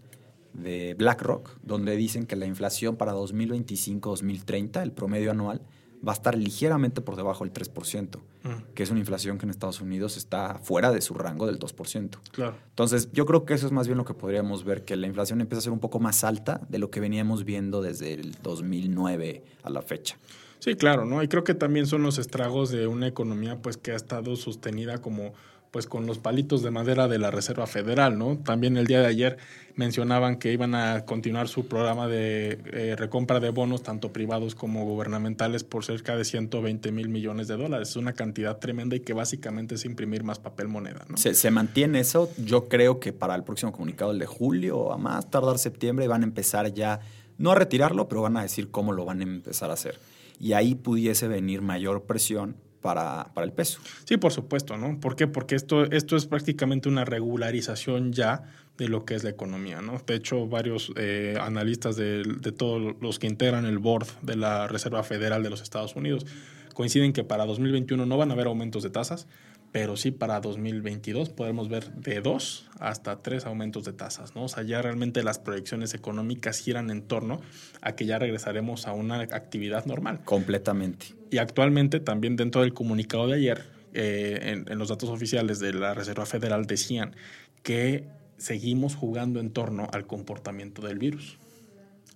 de 0.54 0.94
BlackRock, 0.94 1.58
donde 1.62 1.96
dicen 1.96 2.26
que 2.26 2.36
la 2.36 2.46
inflación 2.46 2.96
para 2.96 3.14
2025-2030, 3.14 4.82
el 4.82 4.92
promedio 4.92 5.30
anual, 5.30 5.60
va 6.06 6.12
a 6.12 6.14
estar 6.14 6.36
ligeramente 6.36 7.00
por 7.00 7.16
debajo 7.16 7.44
del 7.44 7.52
3%, 7.52 8.18
mm. 8.42 8.48
que 8.74 8.82
es 8.82 8.90
una 8.90 9.00
inflación 9.00 9.38
que 9.38 9.46
en 9.46 9.50
Estados 9.50 9.80
Unidos 9.80 10.16
está 10.16 10.58
fuera 10.58 10.92
de 10.92 11.00
su 11.00 11.14
rango 11.14 11.46
del 11.46 11.58
2%. 11.58 12.18
Claro. 12.32 12.56
Entonces, 12.68 13.10
yo 13.12 13.26
creo 13.26 13.44
que 13.44 13.54
eso 13.54 13.66
es 13.66 13.72
más 13.72 13.86
bien 13.86 13.98
lo 13.98 14.04
que 14.04 14.14
podríamos 14.14 14.64
ver, 14.64 14.84
que 14.84 14.96
la 14.96 15.06
inflación 15.06 15.40
empieza 15.40 15.60
a 15.60 15.62
ser 15.62 15.72
un 15.72 15.80
poco 15.80 15.98
más 16.00 16.24
alta 16.24 16.60
de 16.68 16.78
lo 16.78 16.90
que 16.90 17.00
veníamos 17.00 17.44
viendo 17.44 17.82
desde 17.82 18.12
el 18.14 18.32
2009 18.42 19.44
a 19.62 19.70
la 19.70 19.82
fecha. 19.82 20.16
Sí, 20.58 20.76
claro, 20.76 21.04
¿no? 21.04 21.22
Y 21.22 21.28
creo 21.28 21.44
que 21.44 21.54
también 21.54 21.86
son 21.86 22.02
los 22.02 22.18
estragos 22.18 22.70
de 22.70 22.86
una 22.86 23.06
economía 23.06 23.60
pues 23.60 23.76
que 23.76 23.92
ha 23.92 23.96
estado 23.96 24.34
sostenida 24.36 24.98
como 24.98 25.34
pues 25.75 25.88
con 25.88 26.06
los 26.06 26.21
palitos 26.21 26.62
de 26.62 26.71
madera 26.71 27.09
de 27.09 27.19
la 27.19 27.32
Reserva 27.32 27.67
Federal, 27.67 28.17
¿no? 28.17 28.38
También 28.38 28.76
el 28.76 28.87
día 28.87 29.00
de 29.00 29.09
ayer 29.09 29.38
mencionaban 29.75 30.37
que 30.37 30.53
iban 30.53 30.76
a 30.76 31.05
continuar 31.05 31.49
su 31.49 31.67
programa 31.67 32.06
de 32.06 32.61
eh, 32.67 32.94
recompra 32.97 33.41
de 33.41 33.50
bonos, 33.50 33.82
tanto 33.82 34.12
privados 34.12 34.55
como 34.55 34.85
gubernamentales, 34.85 35.65
por 35.65 35.85
cerca 35.85 36.17
de 36.17 36.25
120 36.25 36.93
mil 36.93 37.09
millones 37.09 37.49
de 37.49 37.56
dólares. 37.56 37.88
Es 37.88 37.97
una 37.97 38.12
cantidad 38.12 38.59
tremenda 38.59 38.94
y 38.94 39.00
que 39.00 39.15
básicamente 39.15 39.75
es 39.75 39.85
imprimir 39.85 40.23
más 40.23 40.38
papel 40.38 40.69
moneda, 40.69 41.05
¿no? 41.09 41.17
Se, 41.17 41.35
se 41.35 41.50
mantiene 41.50 41.99
eso. 41.99 42.31
Yo 42.38 42.69
creo 42.69 43.00
que 43.00 43.12
para 43.12 43.35
el 43.35 43.43
próximo 43.43 43.73
comunicado, 43.73 44.12
el 44.12 44.21
de 44.21 44.26
julio, 44.26 44.93
a 44.93 44.97
más 44.97 45.29
tardar 45.29 45.59
septiembre, 45.59 46.06
van 46.06 46.23
a 46.23 46.25
empezar 46.25 46.73
ya, 46.73 47.00
no 47.37 47.50
a 47.50 47.56
retirarlo, 47.56 48.06
pero 48.06 48.23
van 48.23 48.37
a 48.37 48.43
decir 48.43 48.71
cómo 48.71 48.93
lo 48.93 49.05
van 49.05 49.19
a 49.19 49.25
empezar 49.25 49.71
a 49.71 49.73
hacer. 49.73 49.99
Y 50.38 50.53
ahí 50.53 50.76
pudiese 50.76 51.26
venir 51.26 51.62
mayor 51.62 52.05
presión 52.05 52.55
para, 52.84 53.31
el 53.36 53.52
peso. 53.52 53.81
Sí, 54.04 54.19
por 54.19 54.31
supuesto, 54.31 54.76
¿no? 54.76 55.00
¿Por 55.00 55.16
qué? 55.16 55.26
Porque 55.26 55.54
esto, 55.54 55.90
esto 55.90 56.19
es 56.19 56.26
prácticamente 56.26 56.86
una 56.86 57.06
regularización 57.06 58.12
ya 58.12 58.42
de 58.76 58.88
lo 58.88 59.06
que 59.06 59.14
es 59.14 59.25
la 59.25 59.31
economía, 59.31 59.81
¿no? 59.81 60.02
De 60.06 60.14
hecho, 60.14 60.46
varios 60.48 60.92
eh, 60.96 61.38
analistas 61.40 61.96
de, 61.96 62.25
de, 62.25 62.52
todos 62.52 62.96
los 63.00 63.19
que 63.19 63.26
integran 63.26 63.64
el 63.64 63.78
board 63.78 64.06
de 64.20 64.36
la 64.36 64.69
Reserva 64.69 65.02
Federal 65.02 65.42
de 65.42 65.48
los 65.48 65.62
Estados 65.62 65.96
Unidos 65.96 66.26
coinciden 66.75 67.14
que 67.14 67.25
para 67.25 67.46
2021 67.46 68.04
no 68.04 68.19
van 68.19 68.31
a 68.31 68.34
haber 68.34 68.48
aumentos 68.48 68.82
de 68.82 68.90
tasas, 68.90 69.28
pero 69.72 69.96
sí 69.96 70.10
para 70.10 70.40
2022 70.40 71.30
podemos 71.30 71.69
ver 71.69 71.90
de 71.94 72.20
dos 72.20 72.69
hasta 72.78 73.22
tres 73.22 73.46
aumentos 73.46 73.84
de 73.84 73.92
tasas, 73.92 74.34
¿no? 74.34 74.44
O 74.44 74.48
sea, 74.48 74.62
ya 74.62 74.82
realmente 74.82 75.22
las 75.22 75.38
proyecciones 75.38 75.94
económicas 75.94 76.58
giran 76.58 76.90
en 76.90 77.02
torno 77.02 77.40
a 77.80 77.96
que 77.96 78.04
ya 78.04 78.19
regresaremos 78.19 78.87
a 78.87 78.92
una 78.92 79.20
actividad 79.20 79.87
normal. 79.87 80.20
Completamente. 80.25 81.06
Y 81.34 81.38
actualmente 81.38 81.98
también 81.98 82.36
dentro 82.36 82.60
del 82.60 82.72
comunicado 82.72 83.26
de 83.26 83.34
ayer, 83.34 83.64
eh, 83.92 84.62
en, 84.68 84.78
los 84.78 84.88
datos 84.88 85.11
oficiales 85.11 85.59
de 85.59 85.73
la 85.73 85.92
Reserva 85.92 86.26
Federal 86.26 86.64
decían 86.66 87.16
que 87.64 88.04
seguimos 88.38 88.94
jugando 88.94 89.40
en 89.40 89.50
torno 89.50 89.88
al 89.92 90.06
comportamiento 90.06 90.80
del 90.82 91.00
virus. 91.00 91.38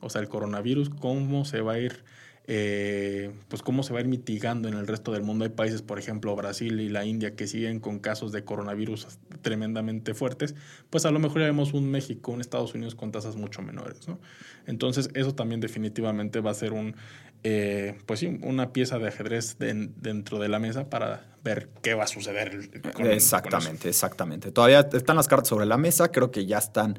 O 0.01 0.09
sea, 0.09 0.21
el 0.21 0.29
coronavirus, 0.29 0.91
cómo 0.91 1.45
se 1.45 1.63
va 1.63 1.73
a 1.73 1.79
ir 1.81 2.05
eh, 2.51 3.31
pues 3.49 3.61
cómo 3.61 3.83
se 3.83 3.93
va 3.93 3.99
a 3.99 4.03
ir 4.03 4.09
mitigando 4.09 4.69
en 4.69 4.75
el 4.75 4.87
resto 4.87 5.13
del 5.13 5.23
mundo. 5.23 5.45
Hay 5.45 5.51
países, 5.51 5.83
por 5.83 5.99
ejemplo, 5.99 6.35
Brasil 6.35 6.81
y 6.81 6.89
la 6.89 7.05
India, 7.05 7.37
que 7.37 7.47
siguen 7.47 7.79
con 7.79 7.99
casos 7.99 8.33
de 8.33 8.43
coronavirus 8.43 9.19
tremendamente 9.43 10.15
fuertes, 10.15 10.55
pues 10.89 11.05
a 11.05 11.11
lo 11.11 11.19
mejor 11.19 11.41
ya 11.43 11.45
vemos 11.45 11.75
un 11.75 11.91
México, 11.91 12.33
un 12.33 12.41
Estados 12.41 12.73
Unidos 12.75 12.95
con 12.95 13.13
tasas 13.13 13.37
mucho 13.37 13.61
menores. 13.61 14.09
¿no? 14.09 14.19
Entonces, 14.67 15.11
eso 15.13 15.35
también 15.35 15.61
definitivamente 15.61 16.41
va 16.41 16.53
a 16.53 16.55
ser 16.55 16.73
un, 16.73 16.97
eh, 17.45 17.99
pues 18.07 18.21
sí, 18.21 18.39
una 18.43 18.73
pieza 18.73 18.99
de 18.99 19.09
ajedrez 19.09 19.57
dentro 19.59 20.39
de 20.39 20.49
la 20.49 20.59
mesa 20.59 20.91
para 20.91 21.37
ver 21.45 21.69
qué 21.83 21.95
va 21.95 22.05
a 22.05 22.07
suceder. 22.07 22.71
exactamente, 23.05 23.89
exactamente. 23.89 24.51
Todavía 24.51 24.89
están 24.93 25.17
las 25.17 25.29
cartas 25.29 25.49
sobre 25.49 25.67
la 25.67 25.77
mesa, 25.77 26.11
creo 26.11 26.31
que 26.31 26.47
ya 26.47 26.59
están, 26.59 26.99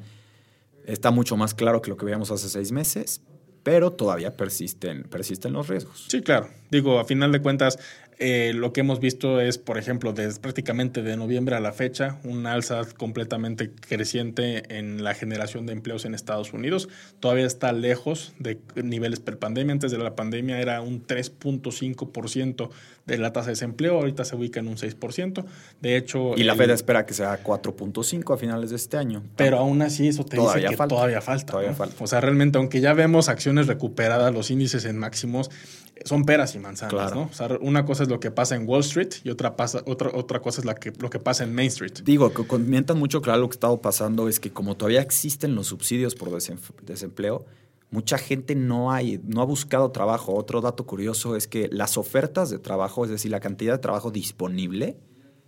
está 0.86 1.10
mucho 1.10 1.36
más 1.36 1.54
claro 1.54 1.82
que 1.82 1.90
lo 1.90 1.96
que 1.96 2.06
veíamos 2.06 2.30
hace 2.30 2.48
seis 2.48 2.72
meses, 2.72 3.22
pero 3.62 3.92
todavía 3.92 4.36
persisten, 4.36 5.04
persisten 5.04 5.52
los 5.52 5.68
riesgos. 5.68 6.06
Sí, 6.08 6.22
claro. 6.22 6.48
Digo, 6.70 6.98
a 6.98 7.04
final 7.04 7.32
de 7.32 7.42
cuentas, 7.42 7.78
eh, 8.22 8.52
lo 8.54 8.74
que 8.74 8.80
hemos 8.80 9.00
visto 9.00 9.40
es, 9.40 9.56
por 9.56 9.78
ejemplo, 9.78 10.12
desde 10.12 10.38
prácticamente 10.40 11.02
de 11.02 11.16
noviembre 11.16 11.56
a 11.56 11.60
la 11.60 11.72
fecha, 11.72 12.18
un 12.22 12.46
alza 12.46 12.82
completamente 12.98 13.72
creciente 13.72 14.76
en 14.76 15.02
la 15.02 15.14
generación 15.14 15.64
de 15.64 15.72
empleos 15.72 16.04
en 16.04 16.14
Estados 16.14 16.52
Unidos. 16.52 16.90
Todavía 17.18 17.46
está 17.46 17.72
lejos 17.72 18.34
de 18.38 18.58
niveles 18.74 19.20
pre-pandemia. 19.20 19.72
Antes 19.72 19.90
de 19.90 19.96
la 19.96 20.16
pandemia 20.16 20.60
era 20.60 20.82
un 20.82 21.06
3.5% 21.06 22.68
de 23.06 23.18
la 23.18 23.32
tasa 23.32 23.46
de 23.46 23.52
desempleo, 23.52 23.96
ahorita 23.96 24.26
se 24.26 24.36
ubica 24.36 24.60
en 24.60 24.68
un 24.68 24.76
6%. 24.76 25.44
De 25.80 25.96
hecho... 25.96 26.34
Y 26.36 26.44
la 26.44 26.54
Fed 26.54 26.68
espera 26.70 27.06
que 27.06 27.14
sea 27.14 27.42
4.5 27.42 28.34
a 28.34 28.36
finales 28.36 28.68
de 28.68 28.76
este 28.76 28.98
año. 28.98 29.22
Pero 29.36 29.58
aún 29.58 29.80
así 29.80 30.08
eso 30.08 30.24
te 30.24 30.36
dice 30.36 30.60
que 30.60 30.76
todavía 30.76 31.22
falta. 31.22 31.52
Todavía 31.52 31.72
falta. 31.72 31.96
O 32.04 32.06
sea, 32.06 32.20
realmente, 32.20 32.58
aunque 32.58 32.80
ya 32.82 32.92
vemos 32.92 33.30
acciones 33.30 33.66
recuperadas, 33.66 34.32
los 34.34 34.50
índices 34.50 34.84
en 34.84 34.98
máximos, 34.98 35.50
son 36.04 36.24
peras 36.24 36.54
y 36.54 36.58
manzanas, 36.58 37.14
¿no? 37.14 37.22
O 37.22 37.32
sea, 37.32 37.58
una 37.60 37.84
cosa 37.84 38.02
es 38.02 38.08
lo 38.08 38.20
que 38.20 38.30
pasa 38.30 38.56
en 38.56 38.66
Wall 38.68 38.80
Street 38.80 39.10
y 39.24 39.30
otra, 39.30 39.56
pasa, 39.56 39.82
otra, 39.86 40.10
otra 40.14 40.40
cosa 40.40 40.60
es 40.60 40.64
la 40.64 40.74
que, 40.74 40.92
lo 40.98 41.10
que 41.10 41.18
pasa 41.18 41.44
en 41.44 41.54
Main 41.54 41.68
Street. 41.68 41.92
Digo, 42.04 42.32
que 42.32 42.46
comentan 42.46 42.98
mucho 42.98 43.20
claro 43.20 43.40
lo 43.40 43.48
que 43.48 43.54
ha 43.54 43.56
estado 43.56 43.80
pasando 43.80 44.28
es 44.28 44.40
que 44.40 44.50
como 44.50 44.76
todavía 44.76 45.00
existen 45.00 45.54
los 45.54 45.68
subsidios 45.68 46.14
por 46.14 46.30
desempleo, 46.82 47.44
mucha 47.90 48.18
gente 48.18 48.54
no, 48.54 48.92
hay, 48.92 49.20
no 49.24 49.42
ha 49.42 49.44
buscado 49.44 49.90
trabajo. 49.90 50.34
Otro 50.34 50.60
dato 50.60 50.86
curioso 50.86 51.36
es 51.36 51.46
que 51.46 51.68
las 51.70 51.98
ofertas 51.98 52.50
de 52.50 52.58
trabajo, 52.58 53.04
es 53.04 53.10
decir, 53.10 53.30
la 53.30 53.40
cantidad 53.40 53.74
de 53.74 53.78
trabajo 53.78 54.10
disponible, 54.10 54.96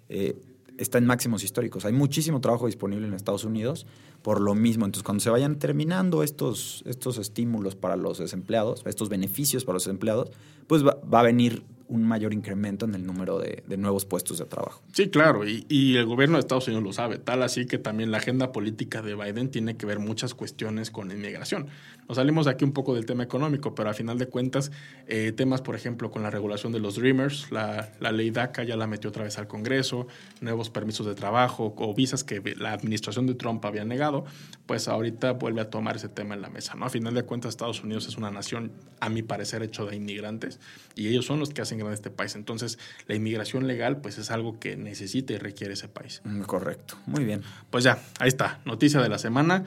eh, 0.09 0.39
está 0.79 0.99
en 0.99 1.07
máximos 1.07 1.45
históricos. 1.45 1.85
Hay 1.85 1.93
muchísimo 1.93 2.41
trabajo 2.41 2.67
disponible 2.67 3.07
en 3.07 3.15
Estados 3.15 3.45
Unidos 3.45 3.87
por 4.23 4.41
lo 4.41 4.55
mismo. 4.55 4.85
Entonces, 4.85 5.05
cuando 5.05 5.23
se 5.23 5.31
vayan 5.31 5.59
terminando 5.59 6.23
estos, 6.23 6.83
estos 6.87 7.19
estímulos 7.19 7.75
para 7.75 7.97
los 7.97 8.19
desempleados, 8.19 8.83
estos 8.87 9.09
beneficios 9.09 9.65
para 9.65 9.75
los 9.75 9.85
desempleados, 9.85 10.31
pues 10.67 10.87
va, 10.87 10.99
va 11.13 11.21
a 11.21 11.25
venir 11.25 11.65
un 11.93 12.05
mayor 12.05 12.33
incremento 12.33 12.87
en 12.87 12.95
el 12.95 13.05
número 13.05 13.39
de, 13.39 13.63
nuevos 13.77 14.07
puestos 14.07 14.39
de 14.39 14.47
trabajo. 14.47 14.83
Sí, 14.93 15.11
claro, 15.11 15.47
y, 15.47 15.97
el 15.97 16.07
gobierno 16.07 16.37
de 16.37 16.41
Estados 16.41 16.67
Unidos 16.67 16.85
lo 16.85 16.93
sabe, 16.95 17.19
tal 17.19 17.43
así 17.43 17.67
que 17.67 17.77
también 17.77 18.11
la 18.11 18.19
agenda 18.19 18.51
política 18.51 19.03
de 19.03 19.15
Biden 19.15 19.51
tiene 19.51 19.77
que 19.77 19.85
ver 19.85 19.99
muchas 19.99 20.35
cuestiones 20.35 20.91
con 20.91 21.11
inmigración. 21.11 21.67
Nos 22.09 22.17
salimos 22.17 22.47
aquí 22.47 22.65
un 22.65 22.73
poco 22.73 22.95
del 22.95 23.05
tema 23.05 23.23
económico, 23.23 23.75
pero 23.75 23.91
a 23.91 23.95
final 23.95 24.19
de 24.19 24.27
cuentas, 24.27 24.73
eh, 25.07 25.33
temas, 25.33 25.61
por 25.61 25.75
ejemplo, 25.75 26.11
con 26.11 26.23
la 26.23 26.31
regulación 26.31 26.73
de 26.73 26.81
los 26.81 26.97
Dreamers, 26.97 27.53
la, 27.53 27.91
la, 28.01 28.11
ley 28.11 28.31
DACA 28.31 28.65
ya 28.65 28.77
la 28.77 28.87
metió 28.87 29.11
otra 29.11 29.25
vez 29.25 29.37
al 29.39 29.47
Congreso, 29.47 30.07
nuevos 30.41 30.71
permisos 30.71 31.07
de 31.07 31.15
trabajo 31.15 31.75
o 31.77 31.95
visas 31.95 32.25
que 32.25 32.43
la 32.57 32.73
administración 32.73 33.27
de 33.27 33.35
Trump 33.35 33.63
había 33.67 33.85
negado, 33.85 34.25
pues 34.67 34.89
ahorita 34.89 35.33
vuelve 35.33 35.61
a 35.61 35.69
tomar 35.69 35.97
ese 35.97 36.09
tema 36.09 36.35
en 36.35 36.41
la 36.41 36.49
mesa. 36.49 36.75
¿no? 36.75 36.87
A 36.87 36.91
final 36.91 37.15
de 37.15 37.25
cuentas, 37.25 37.51
Estados 37.51 37.85
Unidos 37.85 38.09
es 38.09 38.17
una 38.17 38.31
nación, 38.31 38.73
a 39.01 39.11
mi 39.11 39.23
parecer, 39.23 39.63
hecho 39.63 39.85
de 39.85 39.97
inmigrantes, 39.97 40.59
y 40.95 41.09
ellos 41.09 41.27
son 41.27 41.39
los 41.39 41.51
que 41.51 41.63
hacen 41.63 41.82
de 41.91 41.95
este 41.97 42.11
país. 42.11 42.35
Entonces, 42.35 42.79
la 43.07 43.15
inmigración 43.15 43.67
legal, 43.67 44.01
pues 44.01 44.19
es 44.19 44.31
algo 44.31 44.59
que 44.59 44.77
necesita 44.77 45.33
y 45.33 45.39
requiere 45.39 45.75
ese 45.75 45.89
país. 45.89 46.21
Mm, 46.25 46.43
correcto. 46.43 46.97
Muy 47.07 47.25
bien. 47.25 47.43
Pues 47.71 47.85
ya, 47.85 47.99
ahí 48.19 48.29
está. 48.29 48.61
Noticia 48.65 49.01
de 49.01 49.09
la 49.09 49.19
semana. 49.19 49.65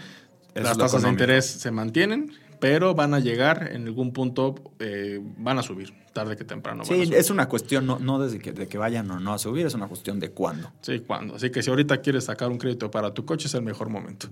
Las 0.53 0.77
tasas 0.77 1.03
de 1.03 1.09
interés 1.09 1.45
se 1.45 1.69
mantienen, 1.69 2.31
pero 2.59 2.95
van 2.95 3.13
a 3.13 3.19
llegar 3.19 3.69
en 3.73 3.85
algún 3.85 4.13
punto, 4.13 4.55
eh, 4.79 5.19
van 5.37 5.59
a 5.59 5.63
subir, 5.63 5.93
tarde 6.13 6.37
que 6.37 6.45
temprano. 6.45 6.85
Sí, 6.85 7.09
es 7.13 7.29
una 7.29 7.49
cuestión 7.49 7.85
no, 7.85 7.99
no 7.99 8.19
desde 8.19 8.39
que, 8.39 8.53
de 8.53 8.67
que 8.67 8.77
vayan 8.77 9.11
o 9.11 9.19
no 9.19 9.33
a 9.33 9.37
subir, 9.37 9.65
es 9.65 9.73
una 9.73 9.87
cuestión 9.87 10.19
de 10.19 10.31
cuándo. 10.31 10.71
Sí, 10.81 11.01
cuándo. 11.01 11.35
Así 11.35 11.49
que 11.49 11.61
si 11.61 11.69
ahorita 11.69 11.97
quieres 11.97 12.23
sacar 12.23 12.49
un 12.49 12.57
crédito 12.57 12.89
para 12.89 13.13
tu 13.13 13.25
coche, 13.25 13.47
es 13.47 13.53
el 13.53 13.63
mejor 13.63 13.89
momento. 13.89 14.29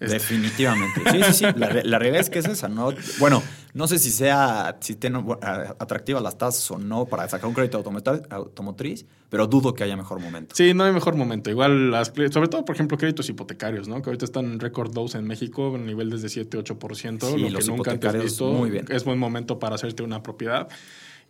Este. 0.00 0.14
Definitivamente. 0.14 1.02
Sí, 1.10 1.22
sí, 1.24 1.32
sí. 1.32 1.44
La, 1.56 1.68
realidad 1.98 2.20
es 2.20 2.30
que 2.30 2.38
es 2.38 2.46
esa, 2.46 2.68
¿no? 2.68 2.90
Bueno, 3.18 3.42
no 3.74 3.86
sé 3.86 3.98
si 3.98 4.10
sea, 4.10 4.78
si 4.80 4.96
tienen 4.96 5.26
atractivas 5.42 6.22
las 6.22 6.38
tasas 6.38 6.70
o 6.70 6.78
no 6.78 7.04
para 7.04 7.28
sacar 7.28 7.46
un 7.48 7.54
crédito 7.54 7.84
automotriz, 8.30 9.04
pero 9.28 9.46
dudo 9.46 9.74
que 9.74 9.84
haya 9.84 9.98
mejor 9.98 10.18
momento. 10.18 10.54
Sí, 10.56 10.72
no 10.72 10.84
hay 10.84 10.92
mejor 10.92 11.16
momento. 11.16 11.50
Igual, 11.50 11.90
las, 11.90 12.12
sobre 12.30 12.48
todo, 12.48 12.64
por 12.64 12.74
ejemplo, 12.74 12.96
créditos 12.96 13.28
hipotecarios, 13.28 13.88
¿no? 13.88 14.00
Que 14.00 14.08
ahorita 14.08 14.24
están 14.24 14.46
en 14.46 14.58
récord 14.58 14.90
2 14.90 15.16
en 15.16 15.26
México, 15.26 15.76
en 15.76 15.84
nivel 15.84 16.08
desde 16.08 16.28
7-8%, 16.28 17.34
sí, 17.34 17.50
lo 17.50 17.58
que 17.58 17.64
nunca 17.66 17.90
antes 17.90 18.22
visto. 18.22 18.50
Muy 18.52 18.70
bien. 18.70 18.86
Es 18.88 19.04
buen 19.04 19.18
momento 19.18 19.58
para 19.58 19.74
hacerte 19.74 20.02
una 20.02 20.22
propiedad. 20.22 20.66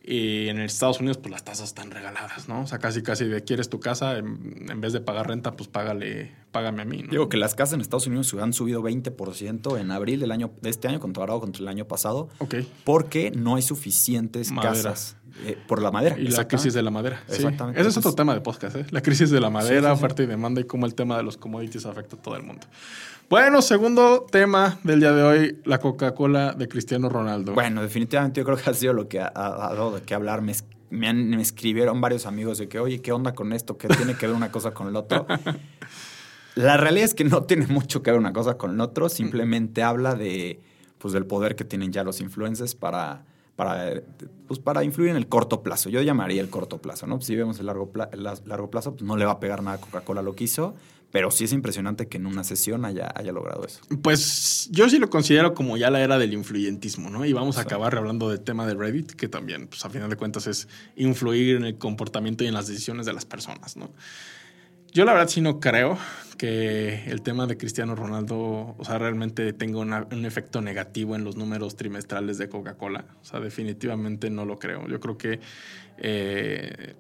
Y 0.02 0.48
en 0.48 0.58
Estados 0.60 0.98
Unidos, 1.00 1.18
pues 1.18 1.30
las 1.30 1.44
tasas 1.44 1.68
están 1.68 1.90
regaladas, 1.90 2.48
¿no? 2.48 2.62
O 2.62 2.66
sea, 2.66 2.78
casi, 2.78 3.02
casi 3.02 3.26
de 3.26 3.44
quieres 3.44 3.68
tu 3.68 3.80
casa, 3.80 4.16
en, 4.16 4.80
vez 4.80 4.94
de 4.94 5.00
pagar 5.00 5.28
renta, 5.28 5.52
pues 5.52 5.68
págale, 5.68 6.32
págame 6.52 6.82
a 6.82 6.84
mí, 6.86 7.02
¿no? 7.02 7.10
Digo 7.10 7.28
que 7.28 7.36
las 7.36 7.54
casas 7.54 7.74
en 7.74 7.82
Estados 7.82 8.06
Unidos 8.06 8.34
han 8.40 8.54
subido 8.54 8.82
20% 8.82 9.78
en 9.78 9.90
abril 9.90 10.20
del 10.20 10.30
año, 10.32 10.52
de 10.62 10.70
este 10.70 10.88
año 10.88 11.00
comparado 11.00 11.40
contra 11.40 11.60
el 11.60 11.68
año 11.68 11.86
pasado. 11.86 12.30
Ok. 12.38 12.56
Porque 12.84 13.30
no 13.30 13.56
hay 13.56 13.62
suficientes 13.62 14.50
casas. 14.52 15.16
Eh, 15.44 15.58
por 15.66 15.82
la 15.82 15.90
madera. 15.90 16.18
Y 16.18 16.28
la 16.28 16.46
crisis 16.46 16.74
de 16.74 16.82
la 16.82 16.90
madera. 16.90 17.22
Exactamente. 17.28 17.80
Ese 17.80 17.90
es 17.90 17.96
otro 17.96 18.14
tema 18.14 18.34
de 18.34 18.40
podcast, 18.40 18.76
¿eh? 18.76 18.86
La 18.90 19.00
crisis 19.00 19.30
de 19.30 19.40
la 19.40 19.50
madera, 19.50 19.92
oferta 19.92 20.22
y 20.22 20.26
demanda 20.26 20.60
y 20.60 20.64
cómo 20.64 20.86
el 20.86 20.94
tema 20.94 21.16
de 21.16 21.22
los 21.22 21.36
commodities 21.36 21.86
afecta 21.86 22.16
a 22.16 22.18
todo 22.22 22.36
el 22.36 22.42
mundo. 22.42 22.66
Bueno, 23.30 23.62
segundo 23.62 24.26
tema 24.28 24.80
del 24.82 24.98
día 24.98 25.12
de 25.12 25.22
hoy, 25.22 25.60
la 25.64 25.78
Coca-Cola 25.78 26.52
de 26.52 26.66
Cristiano 26.66 27.08
Ronaldo. 27.08 27.54
Bueno, 27.54 27.80
definitivamente 27.80 28.40
yo 28.40 28.44
creo 28.44 28.56
que 28.56 28.68
ha 28.68 28.74
sido 28.74 28.92
lo 28.92 29.08
que 29.08 29.20
ha, 29.20 29.30
dado 29.30 29.92
de 29.92 30.02
qué 30.02 30.14
hablar. 30.14 30.42
Me, 30.42 30.52
me, 30.90 31.40
escribieron 31.40 32.00
varios 32.00 32.26
amigos 32.26 32.58
de 32.58 32.68
que, 32.68 32.80
oye, 32.80 33.00
¿qué 33.00 33.12
onda 33.12 33.32
con 33.32 33.52
esto? 33.52 33.78
¿Qué 33.78 33.86
tiene 33.86 34.16
que 34.16 34.26
ver 34.26 34.34
una 34.34 34.50
cosa 34.50 34.72
con 34.72 34.88
el 34.88 34.96
otro? 34.96 35.28
la 36.56 36.76
realidad 36.76 37.04
es 37.04 37.14
que 37.14 37.22
no 37.22 37.44
tiene 37.44 37.68
mucho 37.68 38.02
que 38.02 38.10
ver 38.10 38.18
una 38.18 38.32
cosa 38.32 38.58
con 38.58 38.72
el 38.72 38.80
otro, 38.80 39.08
simplemente 39.08 39.84
habla 39.84 40.16
de, 40.16 40.60
pues, 40.98 41.14
del 41.14 41.24
poder 41.24 41.54
que 41.54 41.64
tienen 41.64 41.92
ya 41.92 42.02
los 42.02 42.20
influencers 42.20 42.74
para, 42.74 43.22
para, 43.60 44.02
pues, 44.48 44.58
para 44.58 44.84
influir 44.84 45.10
en 45.10 45.16
el 45.16 45.26
corto 45.26 45.62
plazo. 45.62 45.90
Yo 45.90 46.00
llamaría 46.00 46.40
el 46.40 46.48
corto 46.48 46.78
plazo, 46.78 47.06
¿no? 47.06 47.20
Si 47.20 47.36
vemos 47.36 47.60
el 47.60 47.66
largo, 47.66 47.92
largo 48.46 48.70
plazo, 48.70 48.92
pues 48.94 49.02
no 49.02 49.18
le 49.18 49.26
va 49.26 49.32
a 49.32 49.38
pegar 49.38 49.62
nada 49.62 49.76
a 49.76 49.80
Coca-Cola 49.82 50.22
lo 50.22 50.34
que 50.34 50.44
hizo, 50.44 50.74
pero 51.10 51.30
sí 51.30 51.44
es 51.44 51.52
impresionante 51.52 52.08
que 52.08 52.16
en 52.16 52.24
una 52.24 52.42
sesión 52.42 52.86
haya, 52.86 53.12
haya 53.14 53.32
logrado 53.32 53.66
eso. 53.66 53.80
Pues 54.00 54.70
yo 54.72 54.88
sí 54.88 54.98
lo 54.98 55.10
considero 55.10 55.52
como 55.52 55.76
ya 55.76 55.90
la 55.90 56.00
era 56.00 56.16
del 56.16 56.32
influyentismo, 56.32 57.10
¿no? 57.10 57.26
Y 57.26 57.34
vamos 57.34 57.58
a 57.58 57.60
acabar 57.60 57.94
hablando 57.96 58.30
del 58.30 58.40
tema 58.40 58.66
de 58.66 58.72
Reddit, 58.72 59.12
que 59.12 59.28
también, 59.28 59.66
pues 59.68 59.84
a 59.84 59.90
final 59.90 60.08
de 60.08 60.16
cuentas, 60.16 60.46
es 60.46 60.66
influir 60.96 61.56
en 61.56 61.64
el 61.64 61.76
comportamiento 61.76 62.42
y 62.42 62.46
en 62.46 62.54
las 62.54 62.66
decisiones 62.66 63.04
de 63.04 63.12
las 63.12 63.26
personas, 63.26 63.76
¿no? 63.76 63.90
Yo 64.92 65.04
la 65.04 65.12
verdad 65.12 65.28
sí 65.28 65.40
no 65.40 65.60
creo 65.60 65.96
que 66.36 67.04
el 67.06 67.22
tema 67.22 67.46
de 67.46 67.56
Cristiano 67.56 67.94
Ronaldo, 67.94 68.74
o 68.76 68.84
sea, 68.84 68.98
realmente 68.98 69.52
tenga 69.52 69.78
un 69.78 70.24
efecto 70.24 70.60
negativo 70.62 71.14
en 71.14 71.22
los 71.22 71.36
números 71.36 71.76
trimestrales 71.76 72.38
de 72.38 72.48
Coca-Cola. 72.48 73.04
O 73.20 73.24
sea, 73.24 73.40
definitivamente 73.40 74.30
no 74.30 74.44
lo 74.44 74.58
creo. 74.58 74.88
Yo 74.88 74.98
creo 74.98 75.18
que 75.18 75.38
eh, 75.98 76.94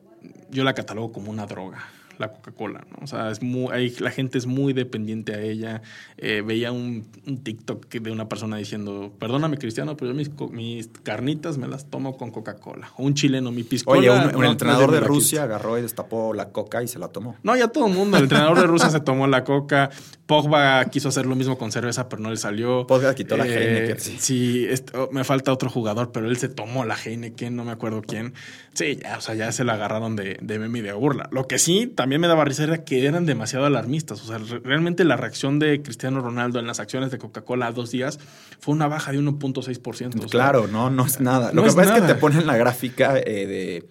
yo 0.50 0.62
la 0.62 0.74
catalogo 0.74 1.10
como 1.10 1.30
una 1.30 1.46
droga 1.46 1.84
la 2.20 2.32
Coca-Cola, 2.32 2.84
¿no? 2.90 2.98
O 3.02 3.06
sea, 3.06 3.30
es 3.30 3.42
muy, 3.42 3.90
la 3.98 4.10
gente 4.10 4.38
es 4.38 4.46
muy 4.46 4.72
dependiente 4.72 5.34
a 5.34 5.40
ella. 5.40 5.82
Eh, 6.18 6.42
veía 6.46 6.70
un, 6.70 7.06
TikTok 7.42 7.88
de 7.88 8.10
una 8.12 8.28
persona 8.28 8.58
diciendo, 8.58 9.12
perdóname 9.18 9.56
Cristiano, 9.56 9.96
pero 9.96 10.12
yo 10.12 10.16
mis, 10.16 10.30
mis 10.50 10.88
carnitas 11.02 11.58
me 11.58 11.66
las 11.66 11.88
tomo 11.88 12.16
con 12.16 12.30
Coca-Cola. 12.30 12.92
O 12.96 13.04
un 13.04 13.14
chileno, 13.14 13.50
mi 13.50 13.64
piscola. 13.64 13.98
Oye, 13.98 14.10
un, 14.10 14.44
entrenador 14.44 14.92
de 14.92 15.00
Rusia 15.00 15.44
agarró 15.44 15.78
y 15.78 15.82
destapó 15.82 16.34
la 16.34 16.50
coca 16.50 16.82
y 16.82 16.88
se 16.88 16.98
la 16.98 17.08
tomó. 17.08 17.36
No, 17.42 17.56
ya 17.56 17.68
todo 17.68 17.86
el 17.86 17.94
mundo. 17.94 18.18
El 18.18 18.24
entrenador 18.24 18.60
de 18.60 18.66
Rusia 18.66 18.90
se 18.90 19.00
tomó 19.00 19.26
la 19.26 19.42
coca. 19.44 19.90
Pogba 20.26 20.84
quiso 20.86 21.08
hacer 21.08 21.26
lo 21.26 21.34
mismo 21.34 21.58
con 21.58 21.72
cerveza, 21.72 22.08
pero 22.08 22.22
no 22.22 22.30
le 22.30 22.36
salió. 22.36 22.86
Pogba 22.86 23.14
quitó 23.14 23.36
la 23.36 23.46
eh, 23.46 23.86
Heineken. 23.88 23.98
Sí, 23.98 24.68
oh, 24.94 25.08
me 25.10 25.24
falta 25.24 25.52
otro 25.52 25.70
jugador, 25.70 26.12
pero 26.12 26.28
él 26.28 26.36
se 26.36 26.48
tomó 26.48 26.84
la 26.84 26.96
Heineken, 26.96 27.56
no 27.56 27.64
me 27.64 27.72
acuerdo 27.72 28.02
quién. 28.02 28.34
Sí, 28.74 28.98
ya, 29.02 29.18
o 29.18 29.20
sea, 29.20 29.34
ya 29.34 29.50
se 29.50 29.64
la 29.64 29.72
agarraron 29.72 30.14
de, 30.14 30.38
de 30.40 30.58
meme 30.58 30.80
y 30.80 30.82
de 30.82 30.92
burla. 30.92 31.28
Lo 31.32 31.48
que 31.48 31.58
sí, 31.58 31.86
también 31.86 32.09
me 32.18 32.28
daba 32.28 32.44
risa 32.44 32.64
era 32.64 32.84
que 32.84 33.06
eran 33.06 33.26
demasiado 33.26 33.66
alarmistas. 33.66 34.22
O 34.22 34.26
sea, 34.26 34.38
realmente 34.62 35.04
la 35.04 35.16
reacción 35.16 35.58
de 35.58 35.82
Cristiano 35.82 36.20
Ronaldo 36.20 36.58
en 36.58 36.66
las 36.66 36.80
acciones 36.80 37.10
de 37.10 37.18
Coca-Cola 37.18 37.66
a 37.66 37.72
dos 37.72 37.90
días 37.90 38.18
fue 38.58 38.74
una 38.74 38.88
baja 38.88 39.12
de 39.12 39.20
1.6%. 39.20 40.30
Claro, 40.30 40.66
no, 40.66 40.90
no 40.90 41.06
es 41.06 41.20
nada. 41.20 41.52
Lo 41.52 41.62
que 41.62 41.72
pasa 41.72 41.96
es 41.96 42.02
que 42.02 42.08
te 42.08 42.14
ponen 42.14 42.46
la 42.46 42.56
gráfica 42.56 43.18
eh, 43.18 43.46
de 43.46 43.88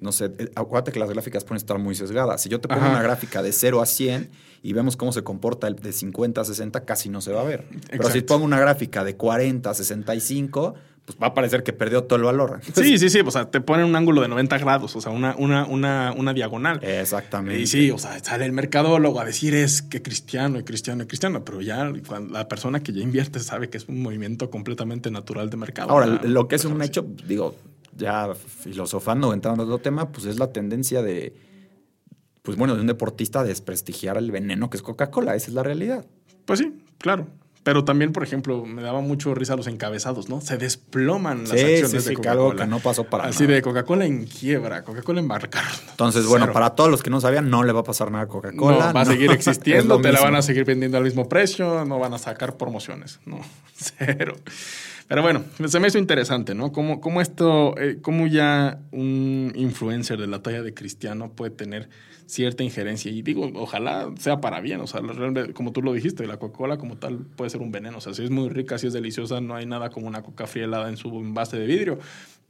no 0.00 0.12
sé, 0.12 0.26
eh, 0.38 0.50
acuérdate 0.54 0.92
que 0.92 0.98
las 0.98 1.10
gráficas 1.10 1.44
pueden 1.44 1.56
estar 1.56 1.78
muy 1.78 1.94
sesgadas. 1.94 2.42
Si 2.42 2.48
yo 2.48 2.60
te 2.60 2.68
pongo 2.68 2.86
una 2.86 3.02
gráfica 3.02 3.42
de 3.42 3.52
0 3.52 3.80
a 3.80 3.86
100 3.86 4.30
y 4.62 4.72
vemos 4.72 4.96
cómo 4.96 5.12
se 5.12 5.22
comporta 5.22 5.66
el 5.68 5.76
de 5.76 5.92
50 5.92 6.40
a 6.40 6.44
60, 6.44 6.84
casi 6.84 7.08
no 7.08 7.20
se 7.20 7.32
va 7.32 7.40
a 7.40 7.44
ver. 7.44 7.64
Pero 7.90 8.10
si 8.10 8.20
pongo 8.20 8.44
una 8.44 8.60
gráfica 8.60 9.04
de 9.04 9.16
40 9.16 9.70
a 9.70 9.74
65, 9.74 10.74
pues 11.06 11.16
va 11.22 11.28
a 11.28 11.34
parecer 11.34 11.62
que 11.62 11.72
perdió 11.72 12.04
todo 12.04 12.18
el 12.18 12.24
valor. 12.24 12.60
sí, 12.74 12.98
sí, 12.98 13.08
sí. 13.08 13.20
O 13.24 13.30
sea, 13.30 13.48
te 13.48 13.60
ponen 13.60 13.86
un 13.86 13.96
ángulo 13.96 14.22
de 14.22 14.28
90 14.28 14.58
grados, 14.58 14.96
o 14.96 15.00
sea, 15.00 15.12
una, 15.12 15.36
una, 15.36 15.64
una, 15.64 16.12
una 16.16 16.34
diagonal. 16.34 16.80
Exactamente. 16.82 17.62
Y 17.62 17.66
sí, 17.66 17.90
o 17.92 17.98
sea, 17.98 18.18
sale 18.22 18.44
el 18.44 18.52
mercadólogo 18.52 19.20
a 19.20 19.24
decir 19.24 19.54
es 19.54 19.82
que 19.82 20.02
cristiano 20.02 20.58
y 20.58 20.64
cristiano 20.64 21.04
y 21.04 21.06
cristiano, 21.06 21.44
pero 21.44 21.60
ya 21.62 21.92
cuando 22.06 22.32
la 22.32 22.48
persona 22.48 22.82
que 22.82 22.92
ya 22.92 23.02
invierte 23.02 23.38
sabe 23.38 23.70
que 23.70 23.78
es 23.78 23.88
un 23.88 24.02
movimiento 24.02 24.50
completamente 24.50 25.10
natural 25.10 25.48
de 25.48 25.56
mercado. 25.56 25.90
Ahora, 25.90 26.06
lo 26.06 26.48
que 26.48 26.56
es 26.56 26.64
un 26.64 26.82
hecho, 26.82 27.06
digo, 27.26 27.54
ya 27.96 28.34
filosofando, 28.34 29.32
entrando 29.32 29.62
en 29.62 29.70
otro 29.70 29.82
tema, 29.82 30.10
pues 30.10 30.26
es 30.26 30.40
la 30.40 30.52
tendencia 30.52 31.02
de, 31.02 31.34
pues 32.42 32.58
bueno, 32.58 32.74
de 32.74 32.80
un 32.80 32.86
deportista 32.88 33.40
a 33.40 33.44
desprestigiar 33.44 34.16
el 34.18 34.32
veneno 34.32 34.70
que 34.70 34.76
es 34.76 34.82
Coca-Cola. 34.82 35.36
Esa 35.36 35.48
es 35.48 35.54
la 35.54 35.62
realidad. 35.62 36.04
Pues 36.44 36.58
sí, 36.58 36.74
claro. 36.98 37.28
Pero 37.66 37.82
también, 37.82 38.12
por 38.12 38.22
ejemplo, 38.22 38.64
me 38.64 38.80
daba 38.80 39.00
mucho 39.00 39.34
risa 39.34 39.56
los 39.56 39.66
encabezados, 39.66 40.28
¿no? 40.28 40.40
Se 40.40 40.56
desploman 40.56 41.48
las 41.48 41.50
acciones 41.50 42.04
de 42.04 42.14
Coca-Cola. 42.14 42.30
algo 42.30 42.54
que 42.54 42.66
no 42.68 42.78
pasó 42.78 43.02
para 43.02 43.24
Así 43.24 43.44
de 43.44 43.60
Coca-Cola 43.60 44.06
en 44.06 44.24
quiebra, 44.24 44.84
Coca-Cola 44.84 45.18
en 45.18 45.26
barca. 45.26 45.64
Entonces, 45.90 46.26
bueno, 46.26 46.52
para 46.52 46.76
todos 46.76 46.88
los 46.88 47.02
que 47.02 47.10
no 47.10 47.20
sabían, 47.20 47.50
no 47.50 47.64
le 47.64 47.72
va 47.72 47.80
a 47.80 47.82
pasar 47.82 48.12
nada 48.12 48.22
a 48.22 48.28
Coca-Cola. 48.28 48.86
No, 48.86 48.92
va 48.94 49.00
a 49.00 49.04
seguir 49.04 49.30
existiendo, 49.32 50.00
te 50.00 50.12
la 50.12 50.20
van 50.20 50.36
a 50.36 50.42
seguir 50.42 50.64
vendiendo 50.64 50.96
al 50.96 51.02
mismo 51.02 51.28
precio, 51.28 51.84
no 51.84 51.98
van 51.98 52.14
a 52.14 52.18
sacar 52.18 52.56
promociones. 52.56 53.18
No, 53.26 53.40
cero. 53.74 54.36
Pero 55.08 55.22
bueno, 55.22 55.42
se 55.66 55.80
me 55.80 55.88
hizo 55.88 55.98
interesante, 55.98 56.54
¿no? 56.54 56.70
Cómo, 56.70 57.00
cómo 57.00 57.20
esto, 57.20 57.76
eh, 57.78 57.98
cómo 58.00 58.28
ya 58.28 58.78
un 58.92 59.50
influencer 59.56 60.20
de 60.20 60.28
la 60.28 60.40
talla 60.40 60.62
de 60.62 60.72
Cristiano 60.72 61.32
puede 61.34 61.50
tener 61.50 61.88
cierta 62.26 62.62
injerencia. 62.62 63.10
Y 63.10 63.22
digo, 63.22 63.50
ojalá 63.54 64.12
sea 64.18 64.40
para 64.40 64.60
bien. 64.60 64.80
O 64.80 64.86
sea, 64.86 65.00
como 65.54 65.72
tú 65.72 65.82
lo 65.82 65.92
dijiste, 65.92 66.26
la 66.26 66.38
Coca-Cola 66.38 66.78
como 66.78 66.96
tal 66.96 67.18
puede 67.18 67.50
ser 67.50 67.60
un 67.62 67.72
veneno. 67.72 67.98
O 67.98 68.00
sea, 68.00 68.14
si 68.14 68.24
es 68.24 68.30
muy 68.30 68.48
rica, 68.48 68.78
si 68.78 68.86
es 68.86 68.92
deliciosa, 68.92 69.40
no 69.40 69.54
hay 69.54 69.66
nada 69.66 69.90
como 69.90 70.06
una 70.06 70.22
coca 70.22 70.46
fría 70.46 70.64
helada 70.64 70.88
en 70.88 70.96
su 70.96 71.08
envase 71.08 71.58
de 71.58 71.66
vidrio 71.66 71.98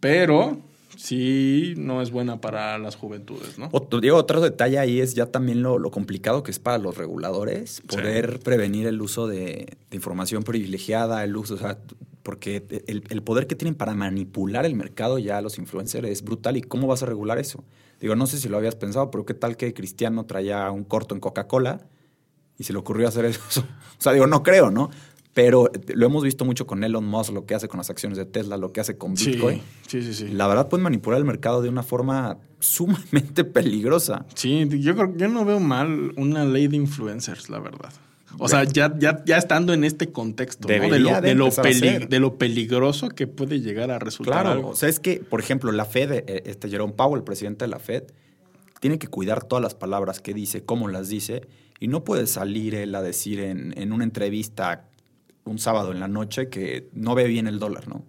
pero 0.01 0.59
sí 0.97 1.75
no 1.77 2.01
es 2.01 2.11
buena 2.11 2.41
para 2.41 2.79
las 2.79 2.97
juventudes, 2.97 3.59
¿no? 3.59 3.69
Otro, 3.73 4.01
Diego, 4.01 4.17
otro 4.17 4.41
detalle 4.41 4.79
ahí 4.79 5.01
es 5.01 5.15
ya 5.15 5.27
también 5.27 5.63
lo, 5.63 5.79
lo 5.79 5.91
complicado 5.91 6.43
que 6.43 6.51
es 6.51 6.59
para 6.59 6.79
los 6.79 6.97
reguladores 6.97 7.83
poder 7.87 8.39
prevenir 8.41 8.87
el 8.87 9.01
uso 9.03 9.27
de, 9.27 9.77
de, 9.91 9.97
información 9.97 10.43
privilegiada, 10.43 11.25
el 11.25 11.37
uso, 11.37 11.55
o 11.55 11.59
sea, 11.59 11.79
porque 12.27 12.67
el, 12.89 13.05
el, 13.09 13.23
poder 13.23 13.47
que 13.47 13.55
tienen 13.55 13.77
para 13.77 13.95
manipular 13.95 14.67
el 14.67 14.75
mercado 14.75 15.17
ya 15.21 15.41
los 15.41 15.59
influencers 15.59 16.09
es 16.09 16.25
brutal. 16.25 16.57
¿Y 16.57 16.61
cómo 16.61 16.89
vas 16.89 17.05
a 17.05 17.07
regular 17.07 17.39
eso? 17.39 17.63
Digo, 18.01 18.17
no 18.17 18.27
sé 18.27 18.41
si 18.41 18.49
lo 18.49 18.57
habías 18.57 18.75
pensado, 18.75 19.13
pero 19.13 19.25
qué 19.25 19.33
tal 19.33 19.57
que 19.57 19.73
Cristiano 19.73 20.27
traía 20.27 20.69
un 20.73 20.83
corto 20.83 21.15
en 21.15 21.21
Coca-Cola 21.21 21.87
y 22.59 22.65
se 22.65 22.73
le 22.73 22.81
ocurrió 22.81 23.07
hacer 23.07 23.27
eso. 23.27 23.41
o 23.61 24.03
sea, 24.03 24.13
digo, 24.13 24.27
no 24.27 24.43
creo, 24.43 24.73
¿no? 24.73 24.91
Pero 25.35 25.71
lo 25.95 26.07
hemos 26.07 26.25
visto 26.25 26.45
mucho 26.45 26.67
con 26.67 26.83
Elon 26.83 27.07
Musk, 27.07 27.33
lo 27.33 27.47
que 27.47 27.55
hace 27.55 27.69
con 27.69 27.79
las 27.79 27.91
acciones 27.91 28.19
de 28.19 28.25
Tesla, 28.25 28.57
lo 28.57 28.73
que 28.73 28.81
hace 28.81 28.99
con 28.99 29.15
Bitcoin. 29.15 29.63
Sí, 29.87 30.03
sí, 30.03 30.13
sí. 30.13 30.27
La 30.27 30.49
verdad 30.49 30.69
pueden 30.69 30.83
manipular 30.83 31.21
el 31.21 31.27
mercado 31.27 31.63
de 31.63 31.69
una 31.69 31.85
forma 31.85 32.39
sumamente 32.59 33.45
peligrosa. 33.45 34.27
Sí, 34.35 34.67
yo, 34.81 34.95
yo 35.15 35.29
no 35.29 35.45
veo 35.45 35.61
mal 35.61 36.13
una 36.17 36.45
ley 36.45 36.67
de 36.67 36.77
influencers, 36.77 37.51
la 37.51 37.61
verdad. 37.61 37.93
O 38.39 38.49
sea, 38.49 38.65
ya, 38.65 38.95
ya, 38.99 39.23
ya 39.25 39.37
estando 39.37 39.73
en 39.73 39.85
este 39.85 40.13
contexto, 40.13 40.69
¿no? 40.69 40.75
de, 40.75 40.79
lo, 40.99 41.21
de, 41.21 41.35
lo 41.35 41.51
de, 41.51 42.21
lo, 42.21 42.39
peligroso 42.39 43.09
que 43.09 43.27
puede 43.27 43.61
llegar 43.61 43.91
a 43.91 43.99
resultar. 43.99 44.35
Claro, 44.35 44.51
algo. 44.51 44.69
o 44.71 44.77
sea, 44.77 44.89
es 44.89 45.01
que, 45.01 45.21
por 45.21 45.41
ejemplo, 45.41 45.73
la 45.73 45.85
Fed, 45.85 46.13
eh, 46.13 46.43
este 46.47 46.69
Jerome 46.69 46.93
Powell, 46.93 47.21
el 47.21 47.25
presidente 47.25 47.65
de 47.65 47.71
la 47.71 47.79
Fed, 47.79 48.05
tiene 48.81 48.99
que 48.99 49.09
cuidar 49.09 49.45
todas 49.45 49.63
las 49.63 49.75
palabras 49.75 50.21
que 50.21 50.35
dice, 50.35 50.65
cómo 50.65 50.89
las 50.89 51.09
dice, 51.09 51.49
y 51.81 51.89
no 51.89 52.05
puede 52.05 52.27
salir 52.27 52.75
él 52.75 52.95
a 52.95 53.03
decir 53.03 53.41
en, 53.41 53.73
en 53.77 53.93
una 53.93 54.05
entrevista 54.05 54.87
un 55.47 55.59
sábado 55.59 55.93
en 55.93 56.01
la 56.01 56.09
noche 56.09 56.49
que 56.49 56.89
no 56.93 57.15
ve 57.15 57.27
bien 57.27 57.47
el 57.47 57.59
dólar, 57.59 57.89
¿no? 57.89 58.05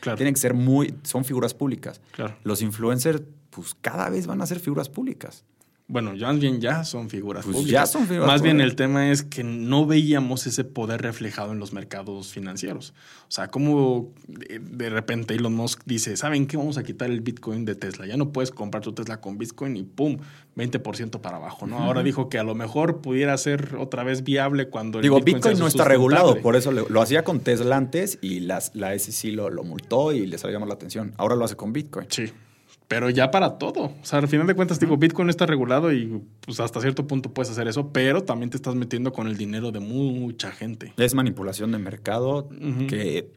Claro. 0.00 0.16
Tienen 0.16 0.34
que 0.34 0.40
ser 0.40 0.54
muy, 0.54 0.94
son 1.02 1.24
figuras 1.24 1.54
públicas. 1.54 2.00
Claro. 2.12 2.36
Los 2.42 2.62
influencers, 2.62 3.22
pues 3.50 3.76
cada 3.80 4.08
vez 4.08 4.26
van 4.26 4.40
a 4.40 4.46
ser 4.46 4.58
figuras 4.60 4.88
públicas. 4.88 5.44
Bueno, 5.90 6.14
ya 6.14 6.30
bien 6.30 6.60
ya 6.60 6.84
son 6.84 7.10
figuras 7.10 7.44
pues 7.44 7.56
públicas. 7.56 7.72
Ya 7.72 7.84
son 7.84 8.06
figuras 8.06 8.28
Más 8.28 8.40
públicas. 8.40 8.56
bien 8.56 8.60
el 8.60 8.76
tema 8.76 9.10
es 9.10 9.24
que 9.24 9.42
no 9.42 9.86
veíamos 9.86 10.46
ese 10.46 10.62
poder 10.62 11.02
reflejado 11.02 11.50
en 11.50 11.58
los 11.58 11.72
mercados 11.72 12.28
financieros. 12.32 12.94
O 13.22 13.30
sea, 13.32 13.48
como 13.48 14.12
de 14.28 14.88
repente 14.88 15.34
Elon 15.34 15.52
Musk 15.52 15.82
dice, 15.86 16.16
¿saben 16.16 16.46
qué? 16.46 16.56
Vamos 16.56 16.78
a 16.78 16.84
quitar 16.84 17.10
el 17.10 17.22
Bitcoin 17.22 17.64
de 17.64 17.74
Tesla. 17.74 18.06
Ya 18.06 18.16
no 18.16 18.30
puedes 18.30 18.52
comprar 18.52 18.84
tu 18.84 18.92
Tesla 18.92 19.20
con 19.20 19.36
Bitcoin 19.36 19.76
y 19.76 19.82
¡pum! 19.82 20.18
20% 20.56 21.20
para 21.20 21.38
abajo, 21.38 21.66
¿no? 21.66 21.76
Uh 21.76 21.80
-huh. 21.80 21.84
Ahora 21.84 22.02
dijo 22.04 22.28
que 22.28 22.38
a 22.38 22.44
lo 22.44 22.54
mejor 22.54 23.00
pudiera 23.00 23.36
ser 23.36 23.74
otra 23.76 24.04
vez 24.04 24.22
viable 24.22 24.68
cuando 24.68 24.98
el 24.98 25.02
Digo, 25.02 25.16
Bitcoin, 25.16 25.34
Bitcoin 25.34 25.58
no 25.58 25.66
está 25.66 25.84
regulado, 25.84 26.40
por 26.40 26.54
eso 26.54 26.70
lo, 26.70 26.88
lo, 26.88 27.02
hacía 27.02 27.24
con 27.24 27.40
Tesla 27.40 27.76
antes 27.76 28.18
y 28.22 28.40
las, 28.40 28.76
la 28.76 28.96
SEC 28.96 29.32
lo, 29.32 29.50
lo 29.50 29.64
multó 29.64 30.12
y 30.12 30.26
les 30.26 30.40
llamó 30.44 30.66
la 30.66 30.74
atención. 30.74 31.14
Ahora 31.16 31.34
lo 31.34 31.44
hace 31.44 31.56
con 31.56 31.72
Bitcoin. 31.72 32.06
Sí 32.10 32.32
pero 32.90 33.08
ya 33.08 33.30
para 33.30 33.56
todo. 33.56 33.84
O 33.84 34.04
sea, 34.04 34.18
al 34.18 34.26
final 34.26 34.48
de 34.48 34.56
cuentas, 34.56 34.80
digo, 34.80 34.96
Bitcoin 34.96 35.30
está 35.30 35.46
regulado 35.46 35.92
y 35.92 36.20
pues 36.40 36.58
hasta 36.58 36.80
cierto 36.80 37.06
punto 37.06 37.32
puedes 37.32 37.48
hacer 37.48 37.68
eso, 37.68 37.92
pero 37.92 38.24
también 38.24 38.50
te 38.50 38.56
estás 38.56 38.74
metiendo 38.74 39.12
con 39.12 39.28
el 39.28 39.36
dinero 39.36 39.70
de 39.70 39.78
mucha 39.78 40.50
gente. 40.50 40.92
Es 40.96 41.14
manipulación 41.14 41.70
de 41.70 41.78
mercado 41.78 42.48
uh 42.50 42.52
-huh. 42.52 42.88
que 42.88 43.30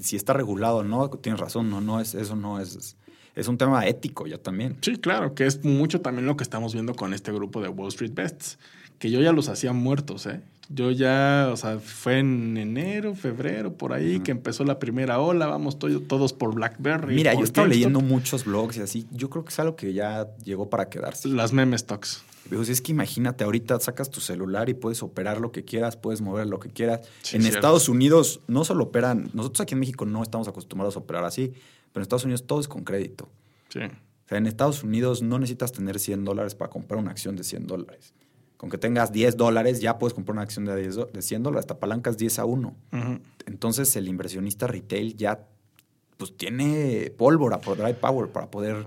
si 0.00 0.14
está 0.14 0.32
regulado 0.32 0.76
o 0.76 0.84
no, 0.84 1.10
tienes 1.10 1.40
razón, 1.40 1.70
no, 1.70 1.80
no 1.80 2.00
es, 2.00 2.14
eso 2.14 2.36
no 2.36 2.60
es, 2.60 2.96
es 3.34 3.48
un 3.48 3.58
tema 3.58 3.86
ético 3.86 4.26
ya 4.26 4.38
también. 4.38 4.76
Sí, 4.80 4.96
claro, 4.96 5.34
que 5.34 5.46
es 5.46 5.64
mucho 5.64 6.00
también 6.00 6.26
lo 6.26 6.36
que 6.36 6.44
estamos 6.44 6.72
viendo 6.72 6.94
con 6.94 7.14
este 7.14 7.32
grupo 7.32 7.60
de 7.60 7.68
Wall 7.68 7.88
Street 7.88 8.12
Bests, 8.14 8.58
que 8.98 9.10
yo 9.10 9.20
ya 9.20 9.32
los 9.32 9.48
hacía 9.48 9.72
muertos, 9.72 10.26
¿eh? 10.26 10.40
Yo 10.70 10.90
ya, 10.90 11.50
o 11.52 11.56
sea, 11.58 11.78
fue 11.78 12.20
en 12.20 12.56
enero, 12.56 13.14
febrero, 13.14 13.74
por 13.74 13.92
ahí, 13.92 14.16
uh 14.16 14.18
-huh. 14.18 14.22
que 14.22 14.30
empezó 14.30 14.64
la 14.64 14.78
primera 14.78 15.20
ola, 15.20 15.46
vamos 15.46 15.78
to 15.78 16.00
todos 16.00 16.32
por 16.32 16.54
BlackBerry. 16.54 17.14
Mira, 17.14 17.32
por 17.32 17.40
yo 17.40 17.44
estaba 17.44 17.66
leyendo 17.66 18.00
muchos 18.00 18.46
blogs 18.46 18.78
y 18.78 18.80
así, 18.80 19.06
yo 19.10 19.28
creo 19.28 19.44
que 19.44 19.50
es 19.50 19.58
algo 19.58 19.76
que 19.76 19.92
ya 19.92 20.28
llegó 20.42 20.70
para 20.70 20.88
quedarse. 20.88 21.28
Las 21.28 21.52
meme 21.52 21.76
stocks. 21.76 22.22
Digo, 22.50 22.64
si 22.64 22.72
es 22.72 22.80
que 22.80 22.92
imagínate, 22.92 23.44
ahorita 23.44 23.78
sacas 23.80 24.10
tu 24.10 24.20
celular 24.20 24.68
y 24.68 24.74
puedes 24.74 25.02
operar 25.02 25.40
lo 25.40 25.50
que 25.50 25.64
quieras, 25.64 25.96
puedes 25.96 26.20
mover 26.20 26.46
lo 26.46 26.60
que 26.60 26.68
quieras. 26.68 27.00
Sí, 27.22 27.36
en 27.36 27.42
cierto. 27.42 27.58
Estados 27.58 27.88
Unidos 27.88 28.40
no 28.48 28.64
solo 28.64 28.84
operan, 28.84 29.30
nosotros 29.32 29.62
aquí 29.62 29.74
en 29.74 29.80
México 29.80 30.04
no 30.06 30.22
estamos 30.22 30.48
acostumbrados 30.48 30.96
a 30.96 31.00
operar 31.00 31.24
así, 31.24 31.52
pero 31.94 32.00
en 32.00 32.02
Estados 32.02 32.24
Unidos 32.24 32.44
todo 32.44 32.58
es 32.58 32.66
con 32.66 32.82
crédito. 32.82 33.30
Sí. 33.68 33.78
O 33.78 34.28
sea, 34.28 34.38
en 34.38 34.48
Estados 34.48 34.82
Unidos 34.82 35.22
no 35.22 35.38
necesitas 35.38 35.70
tener 35.70 36.00
100 36.00 36.24
dólares 36.24 36.56
para 36.56 36.68
comprar 36.68 36.98
una 36.98 37.12
acción 37.12 37.36
de 37.36 37.44
100 37.44 37.68
dólares. 37.68 38.14
Con 38.56 38.68
que 38.68 38.78
tengas 38.78 39.12
10 39.12 39.36
dólares, 39.36 39.80
ya 39.80 39.96
puedes 39.96 40.12
comprar 40.12 40.32
una 40.32 40.42
acción 40.42 40.64
de, 40.64 40.74
10, 40.74 41.12
de 41.12 41.22
100 41.22 41.44
dólares. 41.44 41.68
Te 41.68 41.74
apalancas 41.74 42.16
10 42.18 42.40
a 42.40 42.46
1. 42.46 42.68
Uh 42.68 42.96
-huh. 42.96 43.20
Entonces, 43.46 43.94
el 43.94 44.08
inversionista 44.08 44.66
retail 44.66 45.16
ya 45.16 45.46
pues, 46.16 46.36
tiene 46.36 47.12
pólvora, 47.16 47.60
por 47.60 47.76
dry 47.76 47.92
power 47.92 48.28
para 48.28 48.50
poder 48.50 48.86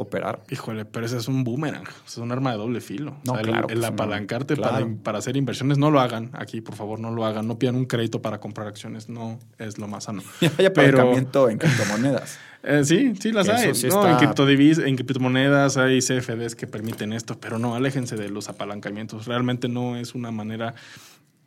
operar. 0.00 0.40
Híjole, 0.50 0.84
pero 0.84 1.06
ese 1.06 1.18
es 1.18 1.28
un 1.28 1.44
boomerang. 1.44 1.84
Es 2.06 2.16
un 2.18 2.32
arma 2.32 2.52
de 2.52 2.58
doble 2.58 2.80
filo. 2.80 3.16
No, 3.24 3.32
o 3.32 3.34
sea, 3.36 3.44
claro, 3.44 3.68
el, 3.68 3.74
el 3.74 3.80
pues, 3.80 3.92
apalancarte 3.92 4.54
no, 4.54 4.62
claro. 4.62 4.86
para, 4.86 5.02
para, 5.02 5.18
hacer 5.18 5.36
inversiones, 5.36 5.78
no 5.78 5.90
lo 5.90 6.00
hagan 6.00 6.30
aquí, 6.32 6.60
por 6.60 6.74
favor, 6.74 6.98
no 6.98 7.10
lo 7.10 7.24
hagan. 7.24 7.46
No 7.46 7.58
pidan 7.58 7.76
un 7.76 7.84
crédito 7.84 8.22
para 8.22 8.40
comprar 8.40 8.66
acciones. 8.66 9.08
No 9.08 9.38
es 9.58 9.78
lo 9.78 9.88
más 9.88 10.04
sano. 10.04 10.22
hay 10.58 10.66
apalancamiento 10.66 11.44
pero... 11.44 11.50
en 11.50 11.58
criptomonedas. 11.58 12.38
Eh, 12.62 12.84
sí, 12.84 13.14
sí 13.18 13.32
las 13.32 13.48
hay. 13.48 13.74
Sí 13.74 13.88
no, 13.88 14.00
está... 14.00 14.10
en, 14.10 14.18
criptodivis, 14.18 14.78
en 14.78 14.94
criptomonedas 14.94 15.78
hay 15.78 16.00
CFDs 16.00 16.54
que 16.54 16.66
permiten 16.66 17.14
esto, 17.14 17.40
pero 17.40 17.58
no, 17.58 17.74
aléjense 17.74 18.16
de 18.16 18.28
los 18.28 18.50
apalancamientos. 18.50 19.26
Realmente 19.26 19.66
no 19.68 19.96
es 19.96 20.14
una 20.14 20.30
manera 20.30 20.74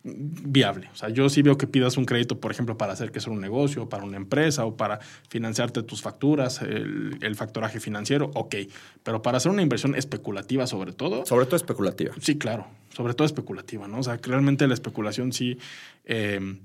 viable. 0.03 0.89
O 0.91 0.95
sea, 0.95 1.09
yo 1.09 1.29
sí 1.29 1.41
veo 1.41 1.57
que 1.57 1.65
pidas 1.65 1.95
un 1.97 2.05
crédito, 2.05 2.39
por 2.39 2.51
ejemplo, 2.51 2.77
para 2.77 2.93
hacer 2.93 3.11
que 3.11 3.21
sea 3.21 3.31
un 3.31 3.39
negocio, 3.39 3.87
para 3.87 4.03
una 4.03 4.17
empresa 4.17 4.65
o 4.65 4.75
para 4.75 4.99
financiarte 5.29 5.81
tus 5.83 6.01
facturas, 6.01 6.61
el, 6.61 7.17
el, 7.21 7.35
factoraje 7.35 7.79
financiero, 7.79 8.29
ok. 8.33 8.55
Pero 9.03 9.21
para 9.21 9.37
hacer 9.37 9.51
una 9.51 9.61
inversión 9.61 9.95
especulativa 9.95 10.67
sobre 10.67 10.91
todo. 10.91 11.25
Sobre 11.25 11.45
todo 11.45 11.55
especulativa. 11.55 12.13
Sí, 12.19 12.37
claro. 12.37 12.67
Sobre 12.89 13.13
todo 13.13 13.25
especulativa, 13.25 13.87
¿no? 13.87 13.99
O 13.99 14.03
sea, 14.03 14.19
realmente 14.21 14.67
la 14.67 14.73
especulación 14.73 15.31
sí, 15.31 15.57
eh, 16.05 16.59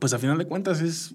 pues 0.00 0.12
a 0.12 0.18
final 0.18 0.36
de 0.38 0.46
cuentas 0.46 0.80
es 0.80 1.14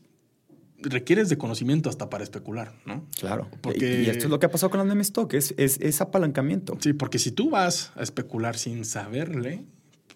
requieres 0.82 1.28
de 1.28 1.38
conocimiento 1.38 1.90
hasta 1.90 2.10
para 2.10 2.24
especular, 2.24 2.74
¿no? 2.86 3.06
Claro. 3.20 3.50
Porque, 3.62 4.04
y, 4.04 4.10
esto 4.10 4.26
es 4.26 4.30
lo 4.30 4.40
que 4.40 4.46
ha 4.46 4.52
pasado 4.52 4.70
con 4.70 4.78
las 4.78 4.88
meme 4.88 5.02
stock, 5.02 5.34
es, 5.34 5.54
es, 5.58 5.78
es 5.82 6.00
apalancamiento. 6.00 6.78
Sí, 6.80 6.94
porque 6.94 7.20
si 7.20 7.32
tú 7.32 7.50
vas 7.50 7.92
a 7.96 8.04
especular 8.04 8.58
sin 8.58 8.86
saberle, 8.86 9.66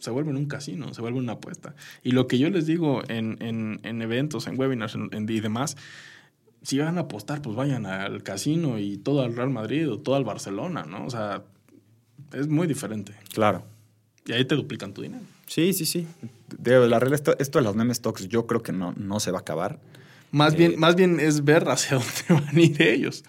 se 0.03 0.11
vuelve 0.11 0.31
en 0.31 0.37
un 0.37 0.47
casino, 0.47 0.93
se 0.93 0.99
vuelve 0.99 1.17
una 1.17 1.33
apuesta. 1.33 1.75
Y 2.03 2.11
lo 2.11 2.27
que 2.27 2.37
yo 2.37 2.49
les 2.49 2.65
digo 2.65 3.03
en, 3.07 3.37
en, 3.39 3.79
en 3.83 4.01
eventos, 4.01 4.47
en 4.47 4.59
webinars 4.59 4.95
en, 4.95 5.29
y 5.29 5.39
demás, 5.39 5.77
si 6.61 6.77
van 6.77 6.97
a 6.97 7.01
apostar, 7.01 7.41
pues 7.41 7.55
vayan 7.55 7.85
al 7.85 8.21
casino 8.21 8.79
y 8.79 8.97
todo 8.97 9.21
al 9.21 9.33
Real 9.33 9.49
Madrid 9.49 9.89
o 9.89 9.99
todo 9.99 10.15
al 10.15 10.25
Barcelona, 10.25 10.83
¿no? 10.83 11.05
O 11.05 11.09
sea, 11.09 11.43
es 12.33 12.49
muy 12.49 12.67
diferente. 12.67 13.13
Claro. 13.31 13.63
Y 14.25 14.33
ahí 14.33 14.43
te 14.43 14.55
duplican 14.55 14.93
tu 14.93 15.03
dinero. 15.03 15.23
Sí, 15.47 15.71
sí, 15.71 15.85
sí. 15.85 16.05
De, 16.57 16.85
la 16.85 16.99
realidad, 16.99 17.13
esto, 17.13 17.39
esto, 17.39 17.59
de 17.59 17.63
las 17.63 17.75
meme 17.75 17.93
stocks 17.93 18.27
yo 18.27 18.45
creo 18.45 18.61
que 18.61 18.73
no, 18.73 18.93
no 18.97 19.21
se 19.21 19.31
va 19.31 19.37
a 19.37 19.41
acabar. 19.41 19.79
Más, 20.31 20.53
eh, 20.53 20.57
bien, 20.57 20.79
más 20.81 20.97
bien 20.97 21.21
es 21.21 21.45
ver 21.45 21.69
hacia 21.69 21.97
dónde 22.27 22.45
van 22.45 22.57
a 22.57 22.59
ir 22.59 22.81
ellos. 22.81 23.23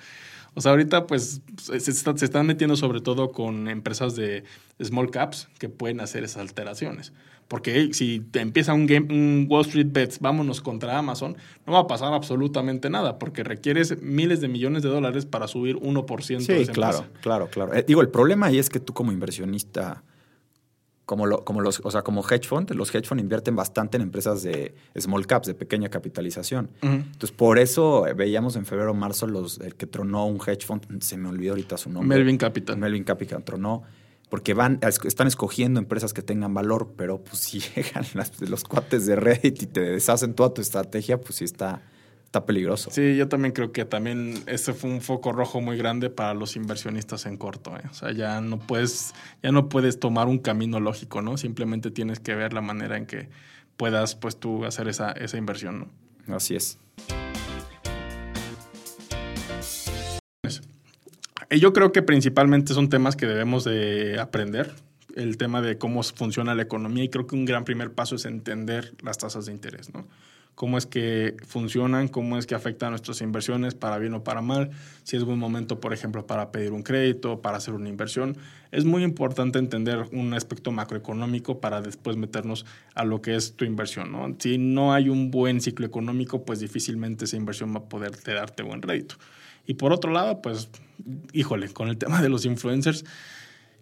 O 0.55 0.61
sea, 0.61 0.71
ahorita 0.73 1.07
pues 1.07 1.43
se, 1.61 1.77
está, 1.77 2.17
se, 2.17 2.25
están 2.25 2.47
metiendo 2.47 2.77
sobre 2.77 3.01
todo 3.01 3.33
con 3.33 3.69
empresas 3.69 4.15
de 4.15 4.45
small 4.83 5.11
caps 5.11 5.49
que 5.59 5.69
pueden 5.69 6.01
hacer 6.01 6.25
esas 6.25 6.43
alteraciones. 6.43 7.13
Porque 7.49 7.93
si 7.93 8.21
te 8.21 8.41
empieza 8.41 8.73
un, 8.73 8.87
game, 8.87 9.07
un 9.13 9.47
Wall 9.51 9.63
Street 9.63 9.89
Bets, 9.91 10.21
vámonos 10.21 10.61
contra 10.61 10.97
Amazon, 10.97 11.37
no 11.67 11.75
va 11.75 11.81
a 11.81 11.87
pasar 11.87 12.15
absolutamente 12.15 12.89
nada, 12.89 13.19
porque 13.19 13.45
requieres 13.45 14.01
miles 14.01 14.41
de 14.41 14.49
millones 14.49 14.83
de 14.83 14.89
dólares 14.89 15.27
para 15.27 15.47
subir 15.47 15.77
1% 15.77 16.41
sí, 16.41 16.53
de 16.53 16.63
esa 16.63 16.73
claro, 16.73 16.99
empresa. 16.99 17.21
claro, 17.21 17.49
claro. 17.49 17.75
Eh, 17.75 17.85
digo, 17.87 18.01
el 18.01 18.09
problema 18.09 18.47
ahí 18.47 18.59
es 18.59 18.71
que 18.71 18.81
tú 18.81 18.95
como 18.95 19.13
inversionista 19.13 20.03
como, 21.05 21.27
lo, 21.27 21.45
como 21.45 21.61
los, 21.61 21.81
o 21.85 21.91
sea, 21.91 22.03
como 22.03 22.23
hedge 22.23 22.47
fund, 22.49 22.71
los 22.71 22.95
hedge 22.95 23.07
fund 23.07 23.21
invierten 23.21 23.55
bastante 23.55 23.97
en 23.97 24.03
empresas 24.03 24.43
de 24.43 24.75
small 24.99 25.27
caps, 25.27 25.47
de 25.47 25.55
pequeña 25.55 25.89
capitalización. 25.89 26.71
Uh 26.83 26.87
-huh. 26.87 26.95
Entonces, 26.95 27.33
por 27.33 27.59
eso 27.59 28.07
veíamos 28.17 28.57
en 28.57 28.65
febrero 28.65 28.93
o 28.93 28.95
marzo 28.95 29.27
los, 29.27 29.61
el 29.61 29.75
que 29.75 29.87
tronó 29.87 30.27
un 30.27 30.37
hedge 30.37 30.65
fund, 30.65 31.03
se 31.03 31.17
me 31.17 31.29
olvidó 31.29 31.53
ahorita 31.53 31.77
su 31.77 31.91
nombre. 31.91 32.17
Melvin 32.17 32.39
Capital. 32.39 32.79
Melvin 32.79 33.05
Capital 33.05 33.45
tronó, 33.45 33.83
porque 34.31 34.55
van, 34.55 34.81
están 34.83 35.27
escogiendo 35.27 35.79
empresas 35.79 36.13
que 36.15 36.23
tengan 36.23 36.55
valor, 36.55 36.95
pero 36.97 37.23
pues 37.23 37.39
si 37.41 37.61
llegan 37.61 38.05
las, 38.15 38.41
los 38.41 38.65
cuates 38.65 39.07
de 39.07 39.17
Reddit 39.17 39.63
y 39.63 39.67
te 39.67 39.81
deshacen 39.81 40.35
toda 40.35 40.55
tu 40.55 40.63
estrategia, 40.63 41.21
pues 41.21 41.37
sí 41.37 41.45
está, 41.45 41.83
está 42.35 42.47
peligroso. 42.47 42.91
Sí, 42.91 43.17
yo 43.17 43.29
también 43.29 43.53
creo 43.53 43.71
que 43.71 43.85
también 43.85 44.43
ese 44.47 44.73
fue 44.73 44.91
un 44.91 45.01
foco 45.01 45.31
rojo 45.31 45.61
muy 45.61 45.77
grande 45.77 46.11
para 46.11 46.35
los 46.35 46.57
inversionistas 46.57 47.27
en 47.27 47.37
corto. 47.37 47.77
¿eh? 47.77 47.83
O 47.89 47.95
sea, 47.95 48.11
ya 48.11 48.41
no 48.41 48.59
puedes, 48.59 49.15
ya 49.41 49.53
no 49.53 49.69
puedes 49.69 50.01
tomar 50.01 50.27
un 50.27 50.39
camino 50.39 50.81
lógico, 50.81 51.23
¿no? 51.23 51.37
Simplemente 51.37 51.93
tienes 51.93 52.19
que 52.19 52.35
ver 52.35 52.53
la 52.53 52.61
manera 52.61 52.97
en 52.97 53.07
que 53.07 53.29
puedas, 53.77 54.17
pues, 54.17 54.37
tú 54.37 54.65
hacer 54.65 54.89
esa, 54.89 55.13
esa 55.13 55.37
inversión, 55.37 55.93
¿no? 56.27 56.35
Así 56.35 56.57
es. 56.57 56.81
Yo 61.51 61.73
creo 61.73 61.93
que 61.93 62.03
principalmente 62.03 62.75
son 62.75 62.89
temas 62.89 63.15
que 63.15 63.27
debemos 63.27 63.63
de 63.63 64.19
aprender. 64.19 64.73
El 65.15 65.37
tema 65.37 65.63
de 65.63 65.79
cómo 65.79 66.03
funciona 66.03 66.57
la 66.57 66.63
economía 66.63 67.05
y 67.05 67.09
creo 67.11 67.29
que 67.29 67.37
un 67.37 67.45
gran 67.45 67.63
primer 67.63 67.93
paso 67.93 68.17
es 68.17 68.25
entender 68.25 68.93
las 69.03 69.19
tasas 69.19 69.47
de 69.47 69.53
interés, 69.53 69.95
¿no? 69.95 70.09
Cómo 70.55 70.79
es 70.79 70.87
que 70.87 71.37
funcionan, 71.47 72.09
cómo 72.09 72.39
es 72.39 72.47
que 72.47 72.55
afectan 72.55 72.91
nuestras 72.91 73.21
inversiones 73.21 73.75
para 73.75 73.99
bien 73.99 74.15
o 74.15 74.25
para 74.25 74.41
mal, 74.41 74.71
si 75.03 75.17
es 75.17 75.25
buen 75.25 75.39
momento, 75.39 75.81
por 75.81 75.93
ejemplo, 75.93 76.27
para 76.27 76.53
pedir 76.53 76.73
un 76.73 76.83
crédito, 76.83 77.41
para 77.41 77.57
hacer 77.57 77.75
una 77.75 77.89
inversión. 77.89 78.37
Es 78.71 78.85
muy 78.85 79.03
importante 79.03 79.59
entender 79.59 80.07
un 80.13 80.35
aspecto 80.35 80.73
macroeconómico 80.73 81.61
para 81.61 81.81
después 81.81 82.17
meternos 82.17 82.67
a 82.95 83.05
lo 83.05 83.21
que 83.23 83.37
es 83.37 83.55
tu 83.55 83.65
inversión. 83.65 84.13
¿no? 84.13 84.35
Si 84.39 84.59
no 84.59 84.93
hay 84.93 85.09
un 85.09 85.31
buen 85.31 85.61
ciclo 85.61 85.87
económico, 85.87 86.45
pues 86.45 86.61
difícilmente 86.61 87.25
esa 87.25 87.37
inversión 87.37 87.75
va 87.75 87.79
a 87.79 87.89
poder 87.89 88.13
darte 88.23 88.63
buen 88.63 88.83
rédito. 88.83 89.17
Y 89.67 89.75
por 89.75 89.93
otro 89.93 90.13
lado, 90.13 90.43
pues, 90.43 90.69
híjole, 91.33 91.69
con 91.71 91.89
el 91.89 91.97
tema 91.97 92.21
de 92.21 92.29
los 92.29 92.45
influencers, 92.45 93.05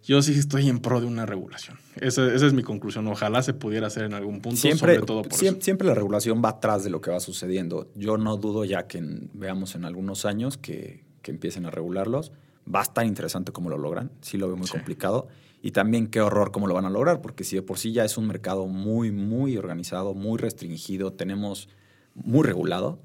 yo 0.04 0.20
sí 0.20 0.32
estoy 0.32 0.68
en 0.68 0.80
pro 0.80 1.00
de 1.00 1.06
una 1.06 1.26
regulación. 1.26 1.78
Esa, 1.96 2.34
es 2.34 2.52
mi 2.52 2.62
conclusión. 2.62 3.06
Ojalá 3.06 3.42
se 3.42 3.54
pudiera 3.54 3.86
hacer 3.86 4.04
en 4.04 4.14
algún 4.14 4.40
punto, 4.40 4.56
siempre, 4.56 4.94
sobre 4.96 5.06
todo 5.06 5.22
por 5.22 5.34
siempre, 5.34 5.86
la 5.86 5.94
regulación 5.94 6.42
va 6.44 6.50
atrás 6.50 6.82
de 6.82 6.90
lo 6.90 7.00
que 7.00 7.10
va 7.10 7.20
sucediendo. 7.20 7.88
Yo 7.94 8.18
no 8.18 8.36
dudo 8.36 8.64
ya 8.64 8.86
que 8.86 9.00
veamos 9.32 9.74
en 9.74 9.84
algunos 9.84 10.24
años 10.24 10.58
que, 10.58 11.04
empiecen 11.24 11.66
a 11.66 11.70
regularlos. 11.70 12.32
Va 12.72 12.80
a 12.80 12.82
estar 12.82 13.06
interesante 13.06 13.52
cómo 13.52 13.70
lo 13.70 13.78
logran. 13.78 14.10
Sí 14.22 14.38
lo 14.38 14.48
veo 14.48 14.56
muy 14.56 14.68
complicado. 14.68 15.28
Y 15.62 15.70
también 15.70 16.08
qué 16.08 16.20
horror 16.20 16.50
cómo 16.50 16.66
lo 16.66 16.74
van 16.74 16.84
a 16.84 16.90
lograr, 16.90 17.20
porque 17.20 17.44
si 17.44 17.54
de 17.54 17.62
por 17.62 17.78
sí 17.78 17.92
ya 17.92 18.04
es 18.04 18.18
un 18.18 18.26
mercado 18.26 18.66
muy, 18.66 19.12
muy 19.12 19.56
organizado, 19.56 20.14
muy 20.14 20.36
restringido, 20.36 21.12
tenemos 21.12 21.68
muy 22.14 22.42
regulado, 22.42 22.98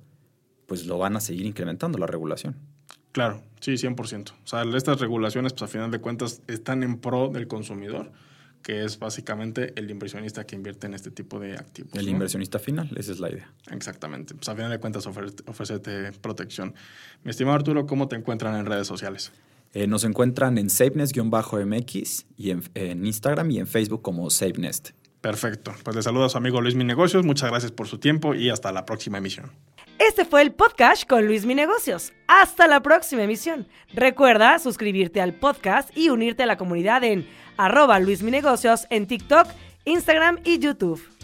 pues 0.65 0.87
lo 0.87 0.97
van 0.97 1.15
a 1.15 1.19
seguir 1.19 1.45
incrementando 1.45 1.99
la 1.99 2.07
regulación. 2.07 2.55
Claro, 3.11 3.43
sí, 3.59 3.73
100%. 3.73 4.31
O 4.31 4.47
sea, 4.47 4.63
estas 4.75 4.99
regulaciones, 4.99 5.53
pues 5.53 5.63
a 5.63 5.67
final 5.67 5.91
de 5.91 5.99
cuentas, 5.99 6.41
están 6.47 6.83
en 6.83 6.99
pro 6.99 7.29
del 7.29 7.47
consumidor, 7.47 8.11
que 8.61 8.83
es 8.83 8.99
básicamente 8.99 9.73
el 9.77 9.89
inversionista 9.89 10.45
que 10.45 10.55
invierte 10.55 10.87
en 10.87 10.93
este 10.93 11.11
tipo 11.11 11.39
de 11.39 11.53
activos. 11.53 11.93
El 11.93 12.09
inversionista 12.09 12.59
final, 12.59 12.89
esa 12.97 13.11
es 13.11 13.19
la 13.19 13.29
idea. 13.29 13.51
Exactamente. 13.71 14.35
Pues 14.35 14.49
a 14.49 14.55
final 14.55 14.71
de 14.71 14.79
cuentas, 14.79 15.07
ofrecerte 15.07 16.11
protección. 16.13 16.75
Mi 17.23 17.31
estimado 17.31 17.55
Arturo, 17.55 17.85
¿cómo 17.85 18.07
te 18.07 18.15
encuentran 18.15 18.55
en 18.55 18.65
redes 18.65 18.87
sociales? 18.87 19.31
Eh, 19.73 19.87
nos 19.87 20.03
encuentran 20.03 20.57
en 20.57 20.67
SafeNest-MX 20.69 22.25
y 22.35 22.51
en, 22.51 22.63
en, 22.73 23.05
Instagram 23.05 23.51
y 23.51 23.59
en 23.59 23.67
Facebook 23.67 24.01
como 24.01 24.29
SafeNest. 24.29 24.91
Perfecto. 25.21 25.73
Pues 25.83 25.95
le 25.95 26.01
saludo 26.01 26.25
a 26.25 26.29
su 26.29 26.37
amigo 26.37 26.61
Luis 26.61 26.75
Mi 26.75 26.83
Negocios. 26.83 27.25
Muchas 27.25 27.49
gracias 27.49 27.71
por 27.71 27.87
su 27.87 27.99
tiempo 27.99 28.33
y 28.33 28.49
hasta 28.49 28.71
la 28.71 28.85
próxima 28.85 29.17
emisión. 29.17 29.51
Este 29.99 30.25
fue 30.25 30.43
el 30.43 30.51
podcast 30.51 31.09
con 31.09 31.25
Luis 31.25 31.45
Mi 31.45 31.55
Negocios. 31.55 32.13
Hasta 32.27 32.67
la 32.67 32.81
próxima 32.81 33.23
emisión. 33.23 33.67
Recuerda 33.93 34.59
suscribirte 34.59 35.21
al 35.21 35.33
podcast 35.33 35.89
y 35.97 36.09
unirte 36.09 36.43
a 36.43 36.45
la 36.45 36.55
comunidad 36.55 37.03
en 37.03 37.27
arroba 37.57 37.99
Luis 37.99 38.21
Mi 38.21 38.29
Negocios 38.29 38.85
en 38.91 39.07
TikTok, 39.07 39.47
Instagram 39.85 40.39
y 40.43 40.59
YouTube. 40.59 41.16